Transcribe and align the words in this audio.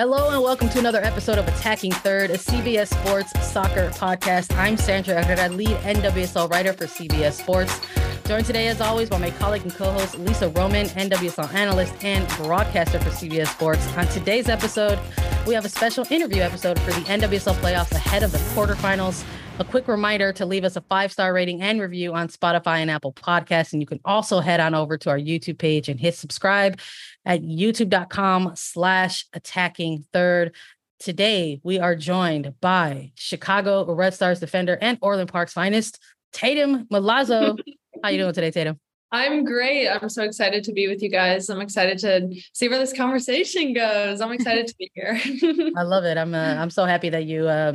Hello 0.00 0.30
and 0.30 0.42
welcome 0.42 0.70
to 0.70 0.78
another 0.78 1.04
episode 1.04 1.36
of 1.36 1.46
Attacking 1.46 1.92
Third, 1.92 2.30
a 2.30 2.38
CBS 2.38 2.86
Sports 2.86 3.38
soccer 3.46 3.90
podcast. 3.90 4.56
I'm 4.56 4.78
Sandra 4.78 5.22
Herrera, 5.22 5.50
lead 5.50 5.76
NWSL 5.76 6.50
writer 6.50 6.72
for 6.72 6.86
CBS 6.86 7.34
Sports. 7.34 7.78
Joined 8.24 8.46
today, 8.46 8.68
as 8.68 8.80
always, 8.80 9.10
by 9.10 9.18
my 9.18 9.30
colleague 9.32 9.60
and 9.60 9.74
co-host 9.74 10.18
Lisa 10.18 10.48
Roman, 10.48 10.86
NWSL 10.86 11.52
analyst 11.52 11.92
and 12.02 12.26
broadcaster 12.38 12.98
for 12.98 13.10
CBS 13.10 13.48
Sports. 13.48 13.86
On 13.98 14.06
today's 14.06 14.48
episode, 14.48 14.98
we 15.46 15.52
have 15.52 15.66
a 15.66 15.68
special 15.68 16.06
interview 16.08 16.40
episode 16.40 16.78
for 16.80 16.92
the 16.92 17.02
NWSL 17.02 17.56
playoffs 17.56 17.92
ahead 17.92 18.22
of 18.22 18.32
the 18.32 18.38
quarterfinals. 18.54 19.22
A 19.60 19.64
quick 19.64 19.88
reminder 19.88 20.32
to 20.32 20.46
leave 20.46 20.64
us 20.64 20.76
a 20.76 20.80
five 20.80 21.12
star 21.12 21.34
rating 21.34 21.60
and 21.60 21.82
review 21.82 22.14
on 22.14 22.28
Spotify 22.28 22.78
and 22.78 22.90
Apple 22.90 23.12
Podcasts. 23.12 23.74
And 23.74 23.82
you 23.82 23.86
can 23.86 24.00
also 24.06 24.40
head 24.40 24.58
on 24.58 24.74
over 24.74 24.96
to 24.96 25.10
our 25.10 25.18
YouTube 25.18 25.58
page 25.58 25.90
and 25.90 26.00
hit 26.00 26.14
subscribe 26.14 26.80
at 27.26 27.42
youtube.com 27.42 28.52
slash 28.54 29.26
attacking 29.34 30.06
third. 30.14 30.54
Today, 30.98 31.60
we 31.62 31.78
are 31.78 31.94
joined 31.94 32.54
by 32.62 33.12
Chicago 33.16 33.84
Red 33.92 34.14
Stars 34.14 34.40
defender 34.40 34.78
and 34.80 34.96
Orland 35.02 35.30
Park's 35.30 35.52
finest, 35.52 35.98
Tatumn 36.32 36.88
Milazzo. 36.88 37.58
How 38.02 38.08
you 38.08 38.16
doing 38.16 38.32
today, 38.32 38.50
Tatumn? 38.50 38.78
I'm 39.12 39.44
great. 39.44 39.88
I'm 39.88 40.08
so 40.08 40.22
excited 40.22 40.64
to 40.64 40.72
be 40.72 40.88
with 40.88 41.02
you 41.02 41.10
guys. 41.10 41.50
I'm 41.50 41.60
excited 41.60 41.98
to 41.98 42.34
see 42.54 42.70
where 42.70 42.78
this 42.78 42.94
conversation 42.94 43.74
goes. 43.74 44.22
I'm 44.22 44.32
excited 44.32 44.68
to 44.68 44.74
be 44.78 44.90
here. 44.94 45.20
I 45.76 45.82
love 45.82 46.04
it. 46.04 46.16
I'm 46.16 46.34
uh, 46.34 46.54
I'm 46.54 46.70
so 46.70 46.86
happy 46.86 47.10
that 47.10 47.26
you 47.26 47.46
uh, 47.46 47.72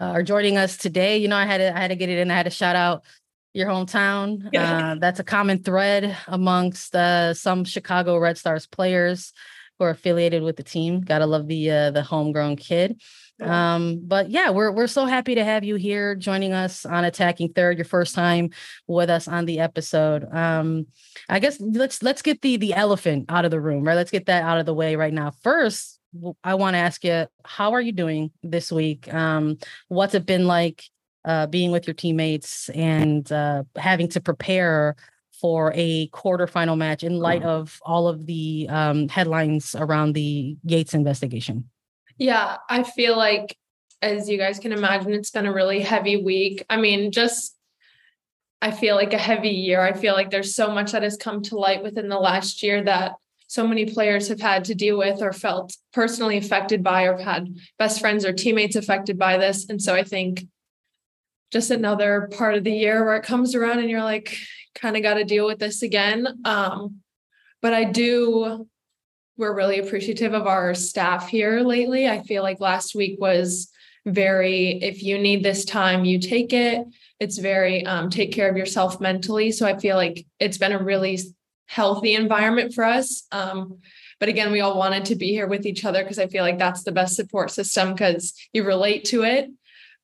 uh, 0.00 0.04
are 0.06 0.22
joining 0.22 0.56
us 0.56 0.76
today. 0.76 1.18
You 1.18 1.28
know, 1.28 1.36
I 1.36 1.46
had 1.46 1.58
to 1.58 1.76
I 1.76 1.80
had 1.80 1.88
to 1.88 1.96
get 1.96 2.08
it 2.08 2.18
in. 2.18 2.30
I 2.30 2.36
had 2.36 2.44
to 2.44 2.50
shout 2.50 2.76
out 2.76 3.02
your 3.54 3.68
hometown. 3.68 4.54
Uh, 4.54 4.96
that's 4.96 5.20
a 5.20 5.24
common 5.24 5.62
thread 5.62 6.16
amongst 6.26 6.94
uh, 6.94 7.34
some 7.34 7.64
Chicago 7.64 8.18
Red 8.18 8.38
Stars 8.38 8.66
players 8.66 9.32
who 9.78 9.84
are 9.86 9.90
affiliated 9.90 10.42
with 10.42 10.56
the 10.56 10.62
team. 10.62 11.00
Gotta 11.00 11.26
love 11.26 11.46
the 11.48 11.70
uh, 11.70 11.90
the 11.90 12.02
homegrown 12.02 12.56
kid. 12.56 13.00
Um, 13.40 14.00
but 14.02 14.30
yeah, 14.30 14.50
we're 14.50 14.72
we're 14.72 14.86
so 14.86 15.04
happy 15.04 15.34
to 15.34 15.44
have 15.44 15.62
you 15.62 15.76
here 15.76 16.14
joining 16.14 16.52
us 16.52 16.86
on 16.86 17.04
Attacking 17.04 17.52
Third, 17.52 17.76
your 17.76 17.84
first 17.84 18.14
time 18.14 18.50
with 18.86 19.10
us 19.10 19.28
on 19.28 19.44
the 19.44 19.60
episode. 19.60 20.26
Um, 20.32 20.86
I 21.28 21.38
guess 21.38 21.60
let's 21.60 22.02
let's 22.02 22.22
get 22.22 22.40
the 22.40 22.56
the 22.56 22.72
elephant 22.72 23.26
out 23.28 23.44
of 23.44 23.50
the 23.50 23.60
room, 23.60 23.84
right? 23.84 23.94
Let's 23.94 24.10
get 24.10 24.26
that 24.26 24.42
out 24.42 24.58
of 24.58 24.66
the 24.66 24.74
way 24.74 24.96
right 24.96 25.12
now. 25.12 25.32
First, 25.42 25.95
I 26.44 26.54
want 26.54 26.74
to 26.74 26.78
ask 26.78 27.04
you, 27.04 27.26
how 27.44 27.72
are 27.72 27.80
you 27.80 27.92
doing 27.92 28.30
this 28.42 28.70
week? 28.70 29.12
Um, 29.12 29.58
what's 29.88 30.14
it 30.14 30.26
been 30.26 30.46
like 30.46 30.84
uh, 31.24 31.46
being 31.46 31.70
with 31.70 31.86
your 31.86 31.94
teammates 31.94 32.68
and 32.70 33.30
uh, 33.32 33.64
having 33.76 34.08
to 34.08 34.20
prepare 34.20 34.96
for 35.40 35.72
a 35.74 36.08
quarterfinal 36.08 36.76
match 36.76 37.02
in 37.02 37.18
light 37.18 37.40
mm-hmm. 37.40 37.48
of 37.48 37.78
all 37.82 38.08
of 38.08 38.26
the 38.26 38.66
um, 38.70 39.08
headlines 39.08 39.74
around 39.74 40.14
the 40.14 40.56
Yates 40.64 40.94
investigation? 40.94 41.68
Yeah, 42.18 42.56
I 42.70 42.82
feel 42.82 43.16
like, 43.16 43.56
as 44.00 44.28
you 44.28 44.38
guys 44.38 44.58
can 44.58 44.72
imagine, 44.72 45.12
it's 45.12 45.30
been 45.30 45.46
a 45.46 45.52
really 45.52 45.80
heavy 45.80 46.16
week. 46.16 46.64
I 46.70 46.76
mean, 46.76 47.12
just 47.12 47.56
I 48.62 48.70
feel 48.70 48.94
like 48.94 49.12
a 49.12 49.18
heavy 49.18 49.50
year. 49.50 49.82
I 49.82 49.92
feel 49.92 50.14
like 50.14 50.30
there's 50.30 50.54
so 50.54 50.70
much 50.70 50.92
that 50.92 51.02
has 51.02 51.16
come 51.16 51.42
to 51.44 51.58
light 51.58 51.82
within 51.82 52.08
the 52.08 52.18
last 52.18 52.62
year 52.62 52.82
that 52.84 53.12
so 53.46 53.66
many 53.66 53.86
players 53.86 54.28
have 54.28 54.40
had 54.40 54.64
to 54.64 54.74
deal 54.74 54.98
with 54.98 55.22
or 55.22 55.32
felt 55.32 55.76
personally 55.92 56.36
affected 56.36 56.82
by 56.82 57.04
or 57.04 57.16
had 57.16 57.56
best 57.78 58.00
friends 58.00 58.24
or 58.24 58.32
teammates 58.32 58.76
affected 58.76 59.18
by 59.18 59.38
this. 59.38 59.68
And 59.68 59.80
so 59.80 59.94
I 59.94 60.02
think 60.02 60.44
just 61.52 61.70
another 61.70 62.28
part 62.36 62.56
of 62.56 62.64
the 62.64 62.72
year 62.72 63.04
where 63.04 63.16
it 63.16 63.22
comes 63.22 63.54
around 63.54 63.78
and 63.78 63.88
you're 63.88 64.02
like, 64.02 64.36
kind 64.74 64.96
of 64.96 65.02
got 65.02 65.14
to 65.14 65.24
deal 65.24 65.46
with 65.46 65.58
this 65.58 65.82
again. 65.82 66.26
Um, 66.44 67.00
but 67.62 67.72
I 67.72 67.84
do, 67.84 68.68
we're 69.36 69.54
really 69.54 69.78
appreciative 69.78 70.34
of 70.34 70.46
our 70.46 70.74
staff 70.74 71.28
here 71.28 71.60
lately. 71.60 72.08
I 72.08 72.22
feel 72.22 72.42
like 72.42 72.60
last 72.60 72.94
week 72.94 73.20
was 73.20 73.70
very, 74.04 74.82
if 74.82 75.02
you 75.02 75.18
need 75.18 75.42
this 75.42 75.64
time, 75.64 76.04
you 76.04 76.18
take 76.18 76.52
it. 76.52 76.84
It's 77.20 77.38
very 77.38 77.86
um, 77.86 78.10
take 78.10 78.32
care 78.32 78.50
of 78.50 78.56
yourself 78.56 79.00
mentally. 79.00 79.50
So 79.52 79.66
I 79.66 79.78
feel 79.78 79.96
like 79.96 80.26
it's 80.38 80.58
been 80.58 80.72
a 80.72 80.82
really 80.82 81.18
healthy 81.66 82.14
environment 82.14 82.74
for 82.74 82.84
us. 82.84 83.26
Um, 83.32 83.78
but 84.18 84.28
again, 84.28 84.52
we 84.52 84.60
all 84.60 84.78
wanted 84.78 85.04
to 85.06 85.16
be 85.16 85.28
here 85.28 85.46
with 85.46 85.66
each 85.66 85.84
other 85.84 86.02
because 86.02 86.18
I 86.18 86.26
feel 86.28 86.42
like 86.42 86.58
that's 86.58 86.84
the 86.84 86.92
best 86.92 87.16
support 87.16 87.50
system 87.50 87.92
because 87.92 88.34
you 88.52 88.64
relate 88.64 89.04
to 89.06 89.24
it 89.24 89.50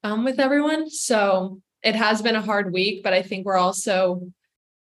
um, 0.04 0.24
with 0.24 0.38
everyone. 0.38 0.90
So 0.90 1.60
it 1.82 1.94
has 1.96 2.20
been 2.20 2.36
a 2.36 2.42
hard 2.42 2.72
week, 2.72 3.02
but 3.02 3.12
I 3.12 3.22
think 3.22 3.46
we're 3.46 3.56
also, 3.56 4.30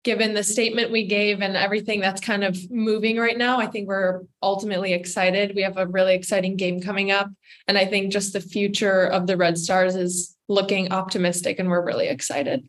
given 0.05 0.35
the 0.35 0.43
statement 0.43 0.91
we 0.91 1.07
gave 1.07 1.43
and 1.43 1.57
everything 1.57 2.01
that's 2.01 2.21
kind 2.21 2.43
of 2.43 2.59
moving 2.71 3.19
right 3.19 3.39
now, 3.39 3.61
I 3.61 3.67
think 3.67 3.87
we're 3.87 4.23
ultimately 4.43 4.95
excited. 4.95 5.55
We 5.55 5.63
have 5.63 5.77
a 5.77 5.87
really 5.87 6.15
exciting 6.15 6.57
game 6.57 6.81
coming 6.81 7.13
up. 7.13 7.29
And 7.69 7.79
I 7.79 7.87
think 7.87 8.13
just 8.13 8.33
the 8.33 8.41
future 8.41 9.05
of 9.05 9.29
the 9.29 9.37
Red 9.37 9.59
Stars 9.59 9.95
is 9.95 10.37
looking 10.49 10.91
optimistic, 10.91 11.61
and 11.61 11.69
we're 11.69 11.85
really 11.85 12.09
excited. 12.09 12.69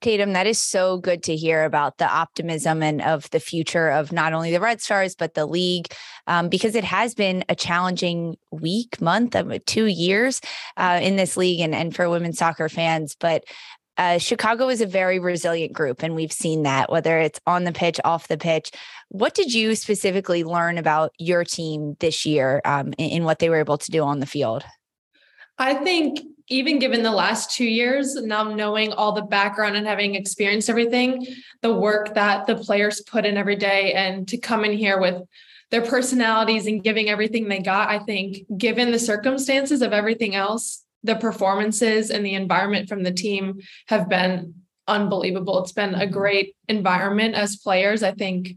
Tatumn, 0.00 0.32
that 0.32 0.46
is 0.46 0.60
so 0.60 0.98
good 0.98 1.22
to 1.24 1.36
hear 1.36 1.64
about 1.64 1.98
the 1.98 2.08
optimism 2.08 2.82
and 2.82 3.02
of 3.02 3.28
the 3.30 3.40
future 3.40 3.90
of 3.90 4.12
not 4.12 4.32
only 4.32 4.50
the 4.50 4.60
Red 4.60 4.80
Stars, 4.80 5.14
but 5.14 5.34
the 5.34 5.46
league, 5.46 5.92
um, 6.26 6.48
because 6.48 6.74
it 6.74 6.84
has 6.84 7.14
been 7.14 7.44
a 7.48 7.54
challenging 7.54 8.36
week, 8.50 9.00
month, 9.00 9.34
of 9.34 9.64
two 9.66 9.86
years 9.86 10.40
uh, 10.76 10.98
in 11.02 11.16
this 11.16 11.36
league 11.36 11.60
and, 11.60 11.74
and 11.74 11.94
for 11.94 12.08
women's 12.08 12.38
soccer 12.38 12.68
fans. 12.68 13.16
But 13.18 13.44
uh, 13.98 14.16
Chicago 14.16 14.70
is 14.70 14.80
a 14.80 14.86
very 14.86 15.18
resilient 15.18 15.74
group, 15.74 16.02
and 16.02 16.14
we've 16.14 16.32
seen 16.32 16.62
that, 16.62 16.90
whether 16.90 17.18
it's 17.18 17.40
on 17.46 17.64
the 17.64 17.72
pitch, 17.72 18.00
off 18.02 18.28
the 18.28 18.38
pitch. 18.38 18.70
What 19.08 19.34
did 19.34 19.52
you 19.52 19.74
specifically 19.74 20.44
learn 20.44 20.78
about 20.78 21.12
your 21.18 21.44
team 21.44 21.96
this 22.00 22.24
year 22.24 22.62
um, 22.64 22.94
in, 22.96 23.10
in 23.10 23.24
what 23.24 23.40
they 23.40 23.50
were 23.50 23.58
able 23.58 23.76
to 23.76 23.90
do 23.90 24.02
on 24.02 24.20
the 24.20 24.26
field? 24.26 24.64
I 25.58 25.74
think 25.74 26.20
even 26.50 26.80
given 26.80 27.02
the 27.02 27.12
last 27.12 27.52
two 27.52 27.64
years, 27.64 28.16
now 28.16 28.42
knowing 28.42 28.92
all 28.92 29.12
the 29.12 29.22
background 29.22 29.76
and 29.76 29.86
having 29.86 30.16
experienced 30.16 30.68
everything, 30.68 31.26
the 31.62 31.72
work 31.72 32.14
that 32.14 32.46
the 32.46 32.56
players 32.56 33.00
put 33.00 33.24
in 33.24 33.36
every 33.36 33.56
day 33.56 33.92
and 33.92 34.26
to 34.28 34.36
come 34.36 34.64
in 34.64 34.72
here 34.72 35.00
with 35.00 35.22
their 35.70 35.82
personalities 35.82 36.66
and 36.66 36.82
giving 36.82 37.08
everything 37.08 37.48
they 37.48 37.60
got, 37.60 37.88
I 37.88 38.00
think, 38.00 38.38
given 38.58 38.90
the 38.90 38.98
circumstances 38.98 39.80
of 39.80 39.92
everything 39.92 40.34
else, 40.34 40.84
the 41.04 41.14
performances 41.14 42.10
and 42.10 42.26
the 42.26 42.34
environment 42.34 42.88
from 42.88 43.04
the 43.04 43.12
team 43.12 43.60
have 43.86 44.08
been 44.08 44.54
unbelievable. 44.88 45.62
It's 45.62 45.72
been 45.72 45.94
a 45.94 46.06
great 46.06 46.56
environment 46.68 47.36
as 47.36 47.56
players. 47.56 48.02
I 48.02 48.12
think 48.12 48.56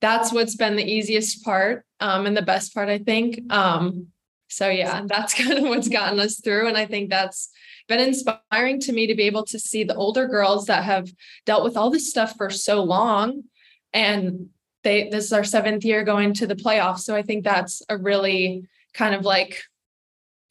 that's 0.00 0.32
what's 0.32 0.56
been 0.56 0.76
the 0.76 0.90
easiest 0.90 1.44
part 1.44 1.84
um, 2.00 2.24
and 2.24 2.36
the 2.36 2.42
best 2.42 2.74
part, 2.74 2.88
I 2.88 2.98
think. 2.98 3.52
Um, 3.52 4.08
so 4.52 4.68
yeah, 4.68 5.02
that's 5.06 5.34
kind 5.42 5.58
of 5.58 5.64
what's 5.64 5.88
gotten 5.88 6.20
us 6.20 6.40
through. 6.40 6.68
And 6.68 6.76
I 6.76 6.86
think 6.86 7.10
that's 7.10 7.48
been 7.88 8.00
inspiring 8.00 8.80
to 8.80 8.92
me 8.92 9.06
to 9.06 9.14
be 9.14 9.24
able 9.24 9.44
to 9.46 9.58
see 9.58 9.82
the 9.82 9.94
older 9.94 10.26
girls 10.26 10.66
that 10.66 10.84
have 10.84 11.10
dealt 11.46 11.64
with 11.64 11.76
all 11.76 11.90
this 11.90 12.08
stuff 12.08 12.36
for 12.36 12.50
so 12.50 12.82
long. 12.82 13.44
And 13.92 14.48
they 14.84 15.08
this 15.08 15.26
is 15.26 15.32
our 15.32 15.44
seventh 15.44 15.84
year 15.84 16.04
going 16.04 16.34
to 16.34 16.46
the 16.46 16.56
playoffs. 16.56 17.00
So 17.00 17.14
I 17.14 17.22
think 17.22 17.44
that's 17.44 17.82
a 17.88 17.96
really 17.96 18.68
kind 18.94 19.14
of 19.14 19.24
like 19.24 19.62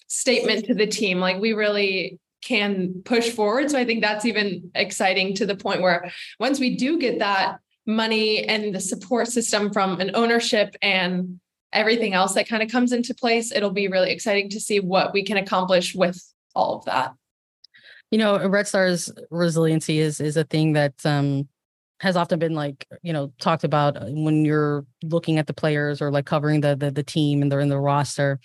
statement 0.07 0.65
to 0.65 0.73
the 0.73 0.87
team. 0.87 1.19
Like 1.19 1.39
we 1.39 1.53
really 1.53 2.19
can 2.43 3.01
push 3.05 3.29
forward. 3.29 3.69
So 3.69 3.77
I 3.77 3.85
think 3.85 4.01
that's 4.01 4.25
even 4.25 4.71
exciting 4.73 5.35
to 5.35 5.45
the 5.45 5.55
point 5.55 5.81
where 5.81 6.11
once 6.39 6.59
we 6.59 6.75
do 6.75 6.99
get 6.99 7.19
that 7.19 7.59
money 7.85 8.45
and 8.45 8.73
the 8.73 8.79
support 8.79 9.27
system 9.27 9.71
from 9.71 9.99
an 10.01 10.11
ownership 10.15 10.75
and 10.81 11.39
everything 11.73 12.13
else 12.13 12.33
that 12.33 12.47
kind 12.47 12.63
of 12.63 12.69
comes 12.69 12.91
into 12.91 13.13
place, 13.13 13.51
it'll 13.51 13.71
be 13.71 13.87
really 13.87 14.11
exciting 14.11 14.49
to 14.49 14.59
see 14.59 14.79
what 14.79 15.13
we 15.13 15.23
can 15.23 15.37
accomplish 15.37 15.95
with 15.95 16.21
all 16.55 16.77
of 16.77 16.85
that. 16.85 17.13
You 18.09 18.17
know, 18.17 18.45
Red 18.47 18.67
Stars 18.67 19.11
resiliency 19.29 19.99
is 19.99 20.19
is 20.19 20.37
a 20.37 20.43
thing 20.43 20.73
that 20.73 20.93
um 21.05 21.47
has 22.01 22.17
often 22.17 22.39
been 22.39 22.55
like 22.55 22.87
you 23.03 23.13
know 23.13 23.31
talked 23.39 23.63
about 23.63 23.95
uh, 23.95 24.05
when 24.07 24.43
you're 24.43 24.85
looking 25.03 25.37
at 25.37 25.47
the 25.47 25.53
players 25.53 26.01
or 26.01 26.11
like 26.11 26.25
covering 26.25 26.61
the 26.61 26.75
the, 26.75 26.91
the 26.91 27.03
team 27.03 27.41
and 27.41 27.51
they're 27.51 27.59
in 27.59 27.69
the 27.69 27.79
roster 27.79 28.39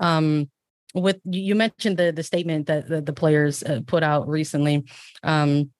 um 0.00 0.48
with 0.94 1.20
you 1.24 1.54
mentioned 1.54 1.98
the 1.98 2.12
the 2.12 2.22
statement 2.22 2.66
that 2.66 2.88
the, 3.04 3.12
players 3.12 3.62
uh, 3.62 3.80
put 3.86 4.02
out 4.02 4.26
recently 4.26 4.84
um 5.22 5.70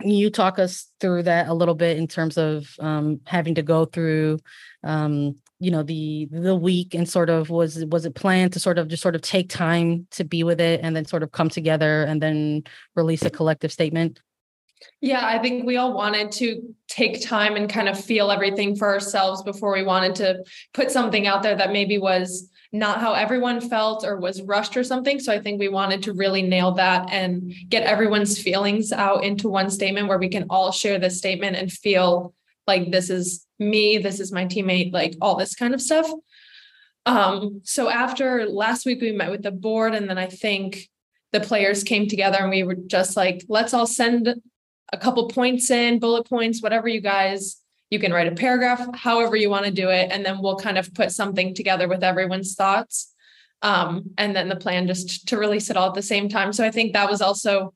you 0.00 0.30
talk 0.30 0.58
us 0.58 0.90
through 1.00 1.22
that 1.22 1.48
a 1.48 1.54
little 1.54 1.76
bit 1.76 1.96
in 1.96 2.08
terms 2.08 2.36
of 2.36 2.68
um 2.80 3.20
having 3.24 3.54
to 3.54 3.62
go 3.62 3.84
through 3.84 4.38
um 4.82 5.36
you 5.60 5.70
know 5.70 5.82
the 5.82 6.28
the 6.30 6.54
week 6.54 6.94
and 6.94 7.08
sort 7.08 7.30
of 7.30 7.50
was 7.50 7.84
was 7.86 8.04
it 8.04 8.14
planned 8.14 8.52
to 8.52 8.60
sort 8.60 8.78
of 8.78 8.88
just 8.88 9.02
sort 9.02 9.14
of 9.14 9.22
take 9.22 9.48
time 9.48 10.06
to 10.10 10.24
be 10.24 10.44
with 10.44 10.60
it 10.60 10.80
and 10.82 10.94
then 10.94 11.04
sort 11.04 11.22
of 11.22 11.32
come 11.32 11.48
together 11.48 12.04
and 12.04 12.22
then 12.22 12.62
release 12.94 13.22
a 13.22 13.30
collective 13.30 13.72
statement 13.72 14.20
yeah, 15.00 15.26
I 15.26 15.38
think 15.38 15.66
we 15.66 15.76
all 15.76 15.92
wanted 15.92 16.32
to 16.32 16.74
take 16.88 17.26
time 17.26 17.56
and 17.56 17.68
kind 17.68 17.88
of 17.88 18.02
feel 18.02 18.30
everything 18.30 18.76
for 18.76 18.88
ourselves 18.88 19.42
before 19.42 19.72
we 19.72 19.82
wanted 19.82 20.14
to 20.16 20.44
put 20.74 20.90
something 20.90 21.26
out 21.26 21.42
there 21.42 21.56
that 21.56 21.72
maybe 21.72 21.98
was 21.98 22.48
not 22.72 23.00
how 23.00 23.14
everyone 23.14 23.60
felt 23.60 24.04
or 24.04 24.18
was 24.18 24.42
rushed 24.42 24.76
or 24.76 24.84
something. 24.84 25.20
So 25.20 25.32
I 25.32 25.40
think 25.40 25.58
we 25.58 25.68
wanted 25.68 26.02
to 26.04 26.12
really 26.12 26.42
nail 26.42 26.72
that 26.72 27.08
and 27.10 27.52
get 27.68 27.84
everyone's 27.84 28.40
feelings 28.40 28.92
out 28.92 29.24
into 29.24 29.48
one 29.48 29.70
statement 29.70 30.08
where 30.08 30.18
we 30.18 30.28
can 30.28 30.46
all 30.50 30.70
share 30.70 30.98
this 30.98 31.16
statement 31.16 31.56
and 31.56 31.72
feel 31.72 32.34
like 32.68 32.92
this 32.92 33.10
is 33.10 33.44
me, 33.58 33.98
this 33.98 34.20
is 34.20 34.30
my 34.30 34.44
teammate, 34.44 34.92
like 34.92 35.16
all 35.20 35.36
this 35.36 35.56
kind 35.56 35.74
of 35.74 35.82
stuff. 35.82 36.08
Um, 37.06 37.62
so 37.64 37.88
after 37.88 38.46
last 38.46 38.86
week, 38.86 39.00
we 39.00 39.10
met 39.10 39.30
with 39.30 39.42
the 39.42 39.50
board, 39.50 39.94
and 39.94 40.08
then 40.08 40.18
I 40.18 40.26
think 40.26 40.88
the 41.32 41.40
players 41.40 41.82
came 41.82 42.06
together 42.06 42.38
and 42.40 42.50
we 42.50 42.62
were 42.62 42.76
just 42.86 43.16
like, 43.16 43.44
let's 43.48 43.74
all 43.74 43.86
send 43.86 44.34
a 44.92 44.98
couple 44.98 45.28
points 45.28 45.70
in, 45.70 45.98
bullet 45.98 46.28
points, 46.28 46.62
whatever 46.62 46.88
you 46.88 47.00
guys, 47.00 47.60
you 47.90 47.98
can 47.98 48.12
write 48.12 48.32
a 48.32 48.34
paragraph, 48.34 48.86
however 48.94 49.36
you 49.36 49.50
want 49.50 49.66
to 49.66 49.70
do 49.70 49.90
it. 49.90 50.08
And 50.10 50.24
then 50.24 50.40
we'll 50.40 50.56
kind 50.56 50.78
of 50.78 50.92
put 50.94 51.12
something 51.12 51.54
together 51.54 51.88
with 51.88 52.02
everyone's 52.02 52.54
thoughts. 52.54 53.14
Um, 53.60 54.10
and 54.16 54.34
then 54.36 54.48
the 54.48 54.56
plan 54.56 54.86
just 54.86 55.28
to 55.28 55.36
release 55.36 55.68
it 55.68 55.76
all 55.76 55.88
at 55.88 55.94
the 55.94 56.02
same 56.02 56.28
time. 56.28 56.52
So 56.52 56.64
I 56.64 56.70
think 56.70 56.92
that 56.92 57.10
was 57.10 57.20
also 57.20 57.74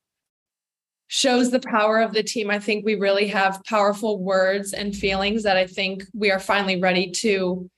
shows 1.13 1.51
the 1.51 1.61
power 1.61 2.01
of 2.01 2.15
the 2.15 2.23
team. 2.23 2.51
I 2.51 2.59
think 2.59 2.87
we 2.87 2.95
really 2.95 3.29
have 3.29 3.63
powerful 3.65 4.19
words 4.19 4.73
and 4.73 4.97
feelings 4.97 5.43
that 5.43 5.59
I 5.59 5.67
think 5.67 6.05
we 6.15 6.31
are 6.31 6.41
finally 6.41 6.81
ready 6.81 7.11
to 7.11 7.69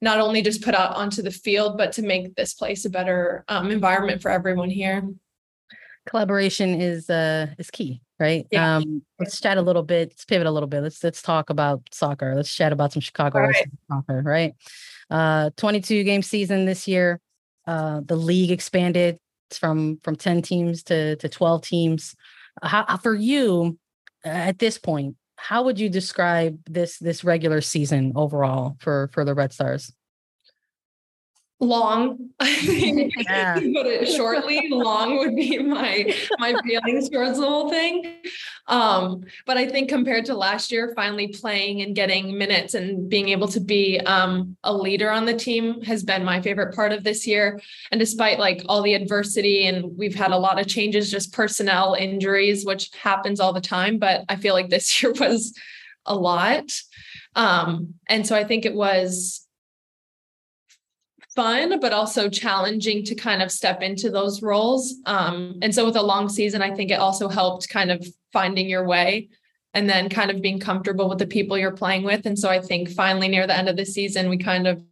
not 0.00 0.20
only 0.20 0.40
just 0.40 0.62
put 0.62 0.76
out 0.76 0.94
onto 0.94 1.20
the 1.20 1.32
field, 1.32 1.76
but 1.76 1.90
to 1.94 2.02
make 2.02 2.36
this 2.36 2.54
place 2.54 2.84
a 2.84 2.90
better 2.90 3.44
um, 3.48 3.72
environment 3.72 4.22
for 4.22 4.30
everyone 4.30 4.70
here. 4.70 5.02
Collaboration 6.08 6.80
is 6.80 7.10
uh 7.10 7.48
is 7.58 7.72
key, 7.72 8.02
right? 8.20 8.46
Yeah. 8.52 8.76
Um, 8.76 9.02
let's 9.18 9.40
chat 9.40 9.58
a 9.58 9.62
little 9.62 9.82
bit. 9.82 10.10
Let's 10.10 10.24
pivot 10.24 10.46
a 10.46 10.50
little 10.52 10.68
bit. 10.68 10.82
Let's 10.82 11.02
let's 11.02 11.22
talk 11.22 11.50
about 11.50 11.82
soccer. 11.90 12.36
Let's 12.36 12.54
chat 12.54 12.72
about 12.72 12.92
some 12.92 13.00
Chicago 13.00 13.40
right. 13.40 13.68
soccer, 13.88 14.22
right? 14.22 14.54
Uh, 15.10 15.50
22 15.56 16.04
game 16.04 16.22
season 16.22 16.66
this 16.66 16.86
year. 16.86 17.20
Uh, 17.66 18.00
the 18.04 18.14
league 18.14 18.52
expanded 18.52 19.18
from 19.58 19.98
from 20.04 20.14
10 20.14 20.42
teams 20.42 20.84
to 20.84 21.16
to 21.16 21.28
12 21.28 21.62
teams. 21.62 22.14
How 22.62 22.96
for 22.98 23.14
you 23.14 23.78
uh, 24.24 24.28
at 24.28 24.58
this 24.58 24.78
point? 24.78 25.16
How 25.36 25.62
would 25.64 25.78
you 25.78 25.88
describe 25.88 26.58
this 26.66 26.98
this 26.98 27.24
regular 27.24 27.60
season 27.60 28.12
overall 28.14 28.76
for 28.80 29.08
for 29.12 29.24
the 29.24 29.34
Red 29.34 29.52
Stars? 29.52 29.92
long. 31.60 32.30
I 32.40 32.54
think 32.56 33.12
Yeah. 33.28 33.54
put 33.54 33.86
it 33.86 34.08
shortly, 34.08 34.68
long 34.70 35.18
would 35.18 35.36
be 35.36 35.58
my 35.58 36.14
my 36.38 36.54
feelings 36.64 37.08
towards 37.08 37.38
the 37.38 37.46
whole 37.46 37.70
thing. 37.70 38.16
Um, 38.70 39.24
but 39.46 39.58
I 39.58 39.66
think 39.66 39.88
compared 39.88 40.24
to 40.26 40.34
last 40.34 40.70
year, 40.70 40.92
finally 40.94 41.26
playing 41.26 41.82
and 41.82 41.94
getting 41.94 42.38
minutes 42.38 42.74
and 42.74 43.10
being 43.10 43.28
able 43.30 43.48
to 43.48 43.60
be 43.60 43.98
um, 44.00 44.56
a 44.62 44.72
leader 44.72 45.10
on 45.10 45.26
the 45.26 45.34
team 45.34 45.82
has 45.82 46.04
been 46.04 46.24
my 46.24 46.40
favorite 46.40 46.74
part 46.74 46.92
of 46.92 47.02
this 47.02 47.26
year. 47.26 47.60
And 47.90 47.98
despite 47.98 48.38
like 48.38 48.62
all 48.68 48.80
the 48.80 48.94
adversity 48.94 49.66
and 49.66 49.98
we've 49.98 50.14
had 50.14 50.30
a 50.30 50.38
lot 50.38 50.60
of 50.60 50.68
changes, 50.68 51.10
just 51.10 51.32
personnel 51.32 51.94
injuries, 51.94 52.64
which 52.64 52.90
happens 52.94 53.40
all 53.40 53.52
the 53.52 53.60
time, 53.60 53.98
but 53.98 54.24
I 54.28 54.36
feel 54.36 54.54
like 54.54 54.70
this 54.70 55.02
year 55.02 55.12
was 55.12 55.52
a 56.06 56.14
lot. 56.14 56.70
Um, 57.34 57.94
and 58.08 58.24
so 58.24 58.36
I 58.36 58.44
think 58.44 58.64
it 58.64 58.74
was 58.74 59.46
fun, 61.34 61.80
but 61.80 61.92
also 61.92 62.28
challenging 62.28 63.04
to 63.04 63.14
kind 63.16 63.42
of 63.42 63.50
step 63.50 63.82
into 63.82 64.10
those 64.10 64.42
roles. 64.42 64.94
Um, 65.06 65.58
and 65.60 65.74
so 65.74 65.84
with 65.86 65.96
a 65.96 66.02
long 66.02 66.28
season, 66.28 66.62
I 66.62 66.74
think 66.74 66.90
it 66.90 67.00
also 67.00 67.28
helped 67.28 67.68
kind 67.68 67.90
of 67.90 68.06
finding 68.32 68.68
your 68.68 68.86
way 68.86 69.28
and 69.74 69.88
then 69.88 70.08
kind 70.08 70.30
of 70.30 70.42
being 70.42 70.58
comfortable 70.58 71.08
with 71.08 71.18
the 71.18 71.26
people 71.26 71.56
you're 71.56 71.70
playing 71.70 72.02
with. 72.02 72.26
And 72.26 72.38
so 72.38 72.48
I 72.48 72.60
think 72.60 72.90
finally 72.90 73.28
near 73.28 73.46
the 73.46 73.56
end 73.56 73.68
of 73.68 73.76
the 73.76 73.86
season, 73.86 74.28
we 74.28 74.38
kind 74.38 74.66
of 74.66 74.82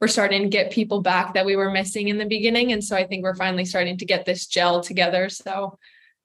we're 0.00 0.08
starting 0.08 0.42
to 0.42 0.48
get 0.48 0.72
people 0.72 1.00
back 1.00 1.34
that 1.34 1.46
we 1.46 1.56
were 1.56 1.70
missing 1.70 2.08
in 2.08 2.18
the 2.18 2.26
beginning. 2.26 2.72
And 2.72 2.84
so 2.84 2.96
I 2.96 3.06
think 3.06 3.22
we're 3.22 3.34
finally 3.34 3.64
starting 3.64 3.96
to 3.98 4.04
get 4.04 4.26
this 4.26 4.46
gel 4.46 4.82
together. 4.82 5.30
So 5.30 5.78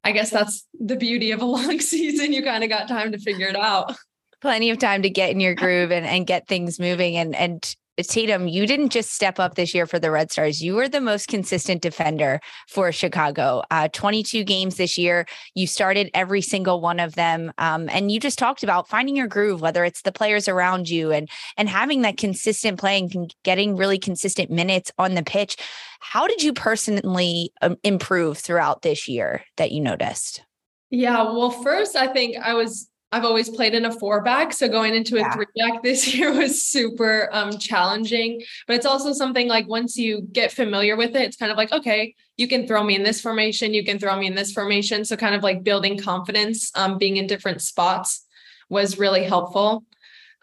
I 0.04 0.12
guess 0.12 0.30
that's 0.30 0.68
the 0.78 0.98
beauty 0.98 1.32
of 1.32 1.42
a 1.42 1.46
long 1.58 1.80
season. 1.80 2.34
You 2.34 2.44
kind 2.44 2.64
of 2.64 2.70
got 2.70 2.88
time 2.88 3.12
to 3.14 3.18
figure 3.18 3.48
it 3.48 3.56
out. 3.56 3.96
Plenty 4.42 4.72
of 4.72 4.80
time 4.80 5.04
to 5.04 5.10
get 5.10 5.30
in 5.30 5.40
your 5.40 5.56
groove 5.56 5.92
and, 5.92 6.06
and 6.06 6.28
get 6.28 6.48
things 6.48 6.80
moving. 6.80 7.16
And 7.16 7.36
and 7.36 7.76
Tatumn, 8.08 8.48
you 8.48 8.68
didn't 8.68 8.90
just 8.90 9.12
step 9.12 9.40
up 9.40 9.56
this 9.56 9.74
year 9.74 9.86
for 9.86 10.00
the 10.00 10.12
Red 10.12 10.32
Stars. 10.32 10.62
You 10.62 10.76
were 10.76 10.88
the 10.88 11.02
most 11.02 11.28
consistent 11.28 11.82
defender 11.82 12.40
for 12.68 12.92
Chicago. 12.92 13.64
Uh, 13.72 13.88
22 13.92 14.44
games 14.44 14.76
this 14.76 14.98
year. 14.98 15.26
You 15.56 15.68
started 15.68 16.10
every 16.14 16.42
single 16.42 16.82
one 16.82 17.00
of 17.00 17.16
them. 17.16 17.52
Um, 17.58 17.90
and 17.90 18.12
you 18.12 18.20
just 18.20 18.38
talked 18.38 18.64
about 18.64 18.88
finding 18.88 19.16
your 19.16 19.28
groove, 19.28 19.62
whether 19.62 19.84
it's 19.84 20.02
the 20.02 20.12
players 20.12 20.48
around 20.48 20.90
you 20.90 21.12
and 21.12 21.30
and 21.58 21.70
having 21.70 22.02
that 22.02 22.18
consistent 22.18 22.80
playing, 22.80 23.32
getting 23.44 23.78
really 23.78 23.98
consistent 23.98 24.52
minutes 24.52 24.92
on 24.98 25.16
the 25.16 25.24
pitch. 25.24 25.58
How 26.00 26.28
did 26.28 26.44
you 26.44 26.54
personally 26.54 27.52
um, 27.62 27.78
improve 27.84 28.38
throughout 28.38 28.82
this 28.82 29.08
year 29.08 29.44
that 29.58 29.72
you 29.72 29.82
noticed? 29.82 30.44
Yeah, 30.90 31.24
well, 31.24 31.52
first, 31.52 31.96
I 31.96 32.08
think 32.08 32.36
I 32.38 32.54
was 32.54 32.91
I've 33.12 33.26
always 33.26 33.50
played 33.50 33.74
in 33.74 33.86
a 33.86 33.92
four 33.92 34.22
back. 34.22 34.54
So 34.54 34.68
going 34.70 34.96
into 34.96 35.18
a 35.18 35.20
Yeah. 35.20 35.34
three 35.34 35.46
back 35.58 35.84
this 35.84 36.14
year 36.16 36.34
was 36.34 36.64
super 36.64 37.30
um, 37.32 37.58
challenging. 37.58 38.42
But 38.68 38.78
it's 38.78 38.86
also 38.86 39.12
something 39.14 39.48
like 39.48 39.68
once 39.68 39.98
you 39.98 40.22
get 40.32 40.52
familiar 40.52 40.96
with 40.96 41.16
it, 41.16 41.24
it's 41.24 41.38
kind 41.38 41.52
of 41.52 41.58
like, 41.58 41.72
okay, 41.72 42.16
you 42.38 42.48
can 42.48 42.68
throw 42.68 42.84
me 42.84 42.96
in 42.96 43.04
this 43.04 43.22
formation, 43.22 43.74
you 43.74 43.84
can 43.84 44.00
throw 44.00 44.18
me 44.18 44.28
in 44.28 44.36
this 44.36 44.54
formation. 44.54 45.04
So 45.04 45.16
kind 45.18 45.36
of 45.36 45.44
like 45.44 45.64
building 45.64 45.98
confidence, 45.98 46.72
um, 46.76 46.98
being 46.98 47.18
in 47.18 47.28
different 47.28 47.62
spots 47.62 48.26
was 48.70 48.98
really 48.98 49.24
helpful. 49.24 49.84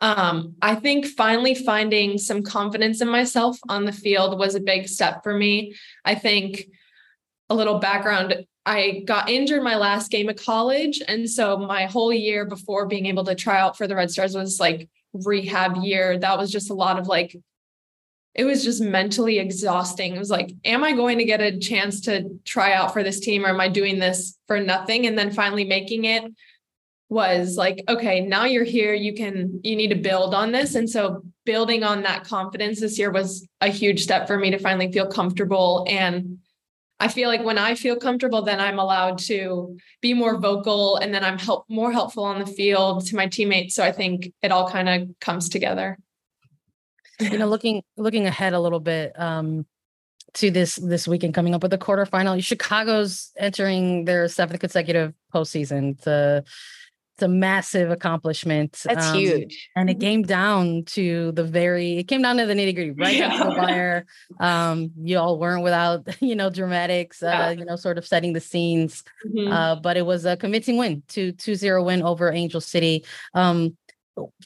Um, 0.01 0.55
I 0.63 0.77
think 0.77 1.07
finally 1.07 1.55
finding 1.55 2.19
some 2.19 2.43
confidence 2.43 3.01
in 3.01 3.09
myself 3.09 3.59
on 3.69 3.85
the 3.85 3.93
field 3.93 4.39
was 4.39 4.55
a 4.55 4.61
big 4.61 4.89
step 4.89 5.25
for 5.25 5.35
me. 5.35 5.75
I 6.05 6.15
think 6.15 6.67
a 7.51 7.55
little 7.55 7.79
background 7.79 8.45
I 8.69 9.01
got 9.07 9.31
injured 9.31 9.63
my 9.63 9.77
last 9.77 10.11
game 10.11 10.29
of 10.29 10.37
college. 10.37 11.01
And 11.09 11.29
so 11.29 11.57
my 11.57 11.87
whole 11.87 12.13
year 12.13 12.45
before 12.45 12.85
being 12.87 13.07
able 13.07 13.25
to 13.25 13.35
try 13.35 13.59
out 13.59 13.79
for 13.79 13.87
the 13.87 13.97
Red 13.97 14.11
Stars 14.11 14.35
was 14.35 14.61
like 14.61 14.91
rehab 15.15 15.79
year. 15.79 16.19
That 16.19 16.37
was 16.37 16.53
just 16.53 16.69
a 16.69 16.75
lot 16.75 16.99
of 16.99 17.07
like, 17.07 17.35
it 18.35 18.45
was 18.45 18.63
just 18.63 18.83
mentally 18.83 19.39
exhausting. 19.39 20.15
It 20.15 20.19
was 20.19 20.29
like, 20.29 20.53
am 20.67 20.85
I 20.85 20.93
going 20.93 21.17
to 21.17 21.25
get 21.25 21.41
a 21.41 21.59
chance 21.59 22.03
to 22.03 22.39
try 22.45 22.75
out 22.75 22.93
for 22.93 23.03
this 23.03 23.21
team 23.21 23.47
or 23.47 23.49
am 23.49 23.61
I 23.61 23.71
doing 23.71 23.99
this 23.99 24.37
for 24.47 24.61
nothing? 24.61 25.07
And 25.07 25.19
then 25.19 25.31
finally 25.31 25.65
making 25.65 26.05
it 26.05 26.31
was 27.09 27.57
like, 27.57 27.83
okay, 27.89 28.21
now 28.21 28.45
you're 28.45 28.65
here. 28.65 28.93
You 28.93 29.15
can, 29.15 29.61
you 29.65 29.77
need 29.77 29.89
to 29.89 29.97
build 29.97 30.35
on 30.35 30.53
this. 30.53 30.75
And 30.75 30.91
so 30.91 31.25
building 31.47 31.85
on 31.85 32.03
that 32.03 32.25
confidence 32.25 32.81
this 32.81 32.99
year 32.99 33.11
was 33.11 33.49
a 33.63 33.69
huge 33.69 34.03
step 34.03 34.27
for 34.27 34.37
me 34.37 34.51
to 34.51 34.59
finally 34.59 34.93
feel 34.93 35.07
comfortable 35.07 35.87
and 35.89 36.39
I 37.01 37.09
feel 37.09 37.29
like 37.29 37.45
when 37.45 37.59
I 37.59 37.75
feel 37.75 37.97
comfortable, 37.97 38.43
then 38.43 38.61
I'm 38.61 38.79
allowed 38.79 39.19
to 39.19 39.77
be 40.01 40.15
more 40.15 40.39
vocal 40.39 40.97
and 40.97 41.15
then 41.15 41.25
I'm 41.25 41.39
help 41.39 41.65
more 41.69 41.93
helpful 41.93 42.25
on 42.25 42.41
the 42.41 42.47
field 42.47 43.07
to 43.07 43.17
my 43.17 43.27
teammates. 43.29 43.75
So 43.75 43.85
I 43.85 43.93
think 43.93 44.33
it 44.43 44.51
all 44.51 44.69
kind 44.69 44.89
of 44.89 45.09
comes 45.21 45.49
together. 45.49 45.99
you 47.21 47.39
know 47.39 47.49
looking 47.49 47.83
looking 47.97 48.27
ahead 48.27 48.53
a 48.53 48.61
little 48.61 48.81
bit 48.81 49.19
um 49.19 49.67
to 50.35 50.51
this 50.51 50.77
this 50.77 51.09
weekend 51.09 51.35
coming 51.35 51.55
up 51.55 51.63
with 51.63 51.71
the 51.73 51.79
quarterfinal 51.79 52.43
chicago's 52.45 53.33
entering 53.37 54.05
their 54.05 54.29
seventh 54.29 54.61
consecutive 54.61 55.13
postseason 55.35 56.01
a 56.03 56.45
it's 57.19 57.25
a 57.25 57.29
massive 57.29 57.91
accomplishment 57.91 58.81
That's 58.85 59.09
um, 59.09 59.19
huge. 59.19 59.69
and 59.75 59.91
it 59.91 59.99
came 59.99 60.23
down 60.23 60.85
to 60.95 61.33
the 61.33 61.43
very 61.43 61.99
it 61.99 62.05
came 62.07 62.23
down 62.23 62.37
to 62.37 62.47
the 62.47 62.55
nitty 62.55 62.73
gritty 62.77 62.91
right 62.93 63.17
to 63.39 63.45
the 63.45 63.51
wire 63.59 64.07
um 64.39 64.93
you 65.03 65.19
all 65.19 65.37
weren't 65.37 65.65
without 65.65 66.07
you 66.23 66.37
know 66.37 66.49
dramatics 66.49 67.21
uh 67.21 67.27
Yeah. 67.27 67.51
you 67.51 67.65
know 67.65 67.75
sort 67.75 67.99
of 67.99 68.07
setting 68.07 68.35
the 68.35 68.41
scenes 68.41 69.03
Mhm. 69.27 69.53
uh, 69.53 69.75
but 69.81 69.97
it 69.97 70.07
was 70.07 70.25
a 70.25 70.37
convincing 70.37 70.77
win, 70.77 71.03
two 71.09 71.33
two 71.33 71.57
zero 71.57 71.83
win 71.83 72.03
over 72.03 72.31
Angel 72.33 72.61
City. 72.61 73.05
Um, 73.35 73.77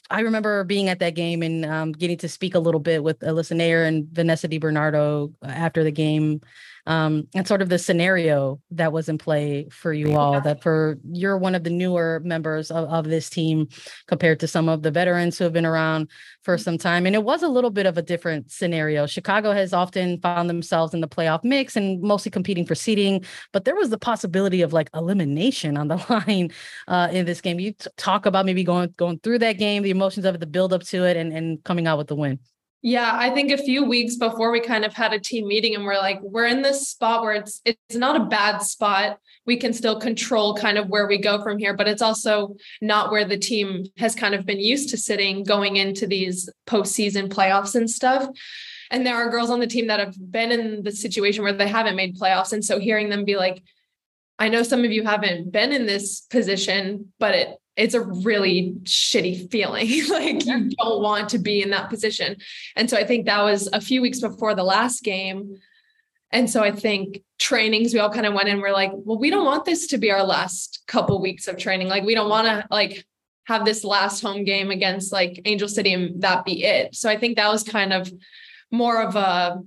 I 0.09 0.21
remember 0.21 0.63
being 0.63 0.89
at 0.89 0.99
that 0.99 1.15
game 1.15 1.41
and 1.43 1.65
um, 1.65 1.91
getting 1.93 2.17
to 2.19 2.29
speak 2.29 2.53
a 2.55 2.59
little 2.59 2.79
bit 2.79 3.03
with 3.03 3.19
Alyssa 3.19 3.55
Naeher 3.55 3.87
and 3.87 4.07
Vanessa 4.11 4.47
DiBernardo 4.47 5.33
uh, 5.43 5.47
after 5.47 5.83
the 5.83 5.91
game 5.91 6.41
um, 6.85 7.27
and 7.33 7.47
sort 7.47 7.61
of 7.61 7.69
the 7.69 7.79
scenario 7.79 8.59
that 8.71 8.91
was 8.91 9.09
in 9.09 9.17
play 9.17 9.67
for 9.69 9.93
you 9.93 10.15
all 10.15 10.41
that 10.41 10.61
for 10.61 10.97
you're 11.11 11.37
one 11.37 11.55
of 11.55 11.63
the 11.63 11.69
newer 11.69 12.21
members 12.23 12.71
of, 12.71 12.89
of 12.89 13.05
this 13.05 13.29
team 13.29 13.67
compared 14.07 14.39
to 14.39 14.47
some 14.47 14.69
of 14.69 14.81
the 14.81 14.91
veterans 14.91 15.37
who 15.37 15.43
have 15.43 15.53
been 15.53 15.65
around 15.65 16.09
for 16.43 16.57
some 16.57 16.77
time. 16.77 17.05
And 17.05 17.15
it 17.15 17.23
was 17.23 17.41
a 17.41 17.47
little 17.47 17.69
bit 17.69 17.85
of 17.85 17.97
a 17.97 18.01
different 18.01 18.51
scenario. 18.51 19.05
Chicago 19.05 19.51
has 19.51 19.73
often 19.73 20.19
found 20.19 20.49
themselves 20.49 20.93
in 20.93 21.01
the 21.01 21.07
playoff 21.07 21.43
mix 21.43 21.75
and 21.75 22.01
mostly 22.01 22.31
competing 22.31 22.65
for 22.65 22.75
seeding 22.75 23.23
but 23.51 23.65
there 23.65 23.75
was 23.75 23.89
the 23.89 23.97
possibility 23.97 24.61
of 24.61 24.73
like 24.73 24.89
elimination 24.93 25.77
on 25.77 25.87
the 25.87 25.97
line 26.09 26.51
uh, 26.87 27.09
in 27.11 27.25
this 27.25 27.41
game. 27.41 27.59
You 27.59 27.73
t- 27.73 27.89
talk 27.97 28.25
about 28.25 28.45
maybe 28.45 28.63
going 28.63 28.93
going 28.97 29.19
through 29.19 29.39
that 29.39 29.53
game 29.53 29.83
the 29.83 29.91
emotions 29.91 30.25
of 30.25 30.35
it 30.35 30.39
the 30.39 30.47
build 30.47 30.73
up 30.73 30.83
to 30.83 31.03
it 31.05 31.17
and, 31.17 31.33
and 31.33 31.63
coming 31.63 31.87
out 31.87 31.97
with 31.97 32.07
the 32.07 32.15
win 32.15 32.39
yeah, 32.85 33.15
I 33.17 33.29
think 33.29 33.49
a 33.49 33.57
few 33.57 33.85
weeks 33.85 34.17
before 34.17 34.51
we 34.51 34.59
kind 34.59 34.83
of 34.83 34.93
had 34.93 35.13
a 35.13 35.19
team 35.19 35.47
meeting 35.47 35.73
and 35.73 35.85
we're 35.85 35.97
like, 35.97 36.19
we're 36.21 36.47
in 36.47 36.61
this 36.61 36.89
spot 36.89 37.21
where 37.23 37.31
it's 37.31 37.61
it's 37.63 37.95
not 37.95 38.19
a 38.19 38.25
bad 38.25 38.57
spot. 38.57 39.19
We 39.45 39.55
can 39.55 39.71
still 39.71 40.01
control 40.01 40.53
kind 40.53 40.77
of 40.77 40.89
where 40.89 41.07
we 41.07 41.17
go 41.17 41.41
from 41.41 41.57
here, 41.57 41.73
but 41.73 41.87
it's 41.87 42.01
also 42.01 42.57
not 42.81 43.09
where 43.09 43.23
the 43.23 43.37
team 43.37 43.85
has 43.97 44.15
kind 44.15 44.35
of 44.35 44.45
been 44.45 44.59
used 44.59 44.89
to 44.89 44.97
sitting 44.97 45.45
going 45.45 45.77
into 45.77 46.05
these 46.05 46.49
postseason 46.67 47.29
playoffs 47.29 47.73
and 47.73 47.89
stuff. 47.89 48.27
And 48.91 49.05
there 49.05 49.15
are 49.15 49.29
girls 49.29 49.49
on 49.49 49.61
the 49.61 49.67
team 49.67 49.87
that 49.87 50.01
have 50.01 50.15
been 50.19 50.51
in 50.51 50.83
the 50.83 50.91
situation 50.91 51.41
where 51.41 51.53
they 51.53 51.69
haven't 51.69 51.95
made 51.95 52.17
playoffs. 52.17 52.51
And 52.51 52.65
so 52.65 52.79
hearing 52.79 53.07
them 53.07 53.23
be 53.23 53.37
like, 53.37 53.63
I 54.39 54.49
know 54.49 54.61
some 54.61 54.83
of 54.83 54.91
you 54.91 55.03
haven't 55.03 55.53
been 55.53 55.71
in 55.71 55.85
this 55.85 56.19
position, 56.29 57.13
but 57.17 57.33
it 57.33 57.57
it's 57.75 57.93
a 57.93 58.01
really 58.01 58.75
shitty 58.83 59.49
feeling. 59.49 59.87
like 60.09 60.45
you 60.45 60.69
don't 60.69 61.01
want 61.01 61.29
to 61.29 61.39
be 61.39 61.61
in 61.61 61.71
that 61.71 61.89
position. 61.89 62.37
And 62.75 62.89
so 62.89 62.97
I 62.97 63.03
think 63.03 63.25
that 63.25 63.41
was 63.41 63.67
a 63.73 63.81
few 63.81 64.01
weeks 64.01 64.19
before 64.19 64.55
the 64.55 64.63
last 64.63 65.03
game. 65.03 65.57
And 66.31 66.49
so 66.49 66.63
I 66.63 66.71
think 66.71 67.21
trainings, 67.39 67.93
we 67.93 67.99
all 67.99 68.11
kind 68.11 68.25
of 68.25 68.33
went 68.33 68.49
in, 68.49 68.59
we're 68.59 68.71
like, 68.71 68.91
well, 68.93 69.19
we 69.19 69.29
don't 69.29 69.45
want 69.45 69.65
this 69.65 69.87
to 69.87 69.97
be 69.97 70.11
our 70.11 70.23
last 70.23 70.83
couple 70.87 71.21
weeks 71.21 71.47
of 71.47 71.57
training. 71.57 71.87
Like 71.87 72.03
we 72.03 72.15
don't 72.15 72.29
want 72.29 72.47
to 72.47 72.65
like 72.71 73.05
have 73.45 73.65
this 73.65 73.83
last 73.83 74.21
home 74.21 74.43
game 74.43 74.71
against 74.71 75.11
like 75.11 75.41
Angel 75.45 75.67
City 75.67 75.93
and 75.93 76.21
that 76.21 76.45
be 76.45 76.63
it. 76.63 76.95
So 76.95 77.09
I 77.09 77.17
think 77.17 77.35
that 77.35 77.51
was 77.51 77.63
kind 77.63 77.93
of 77.93 78.11
more 78.71 79.01
of 79.01 79.15
a 79.15 79.61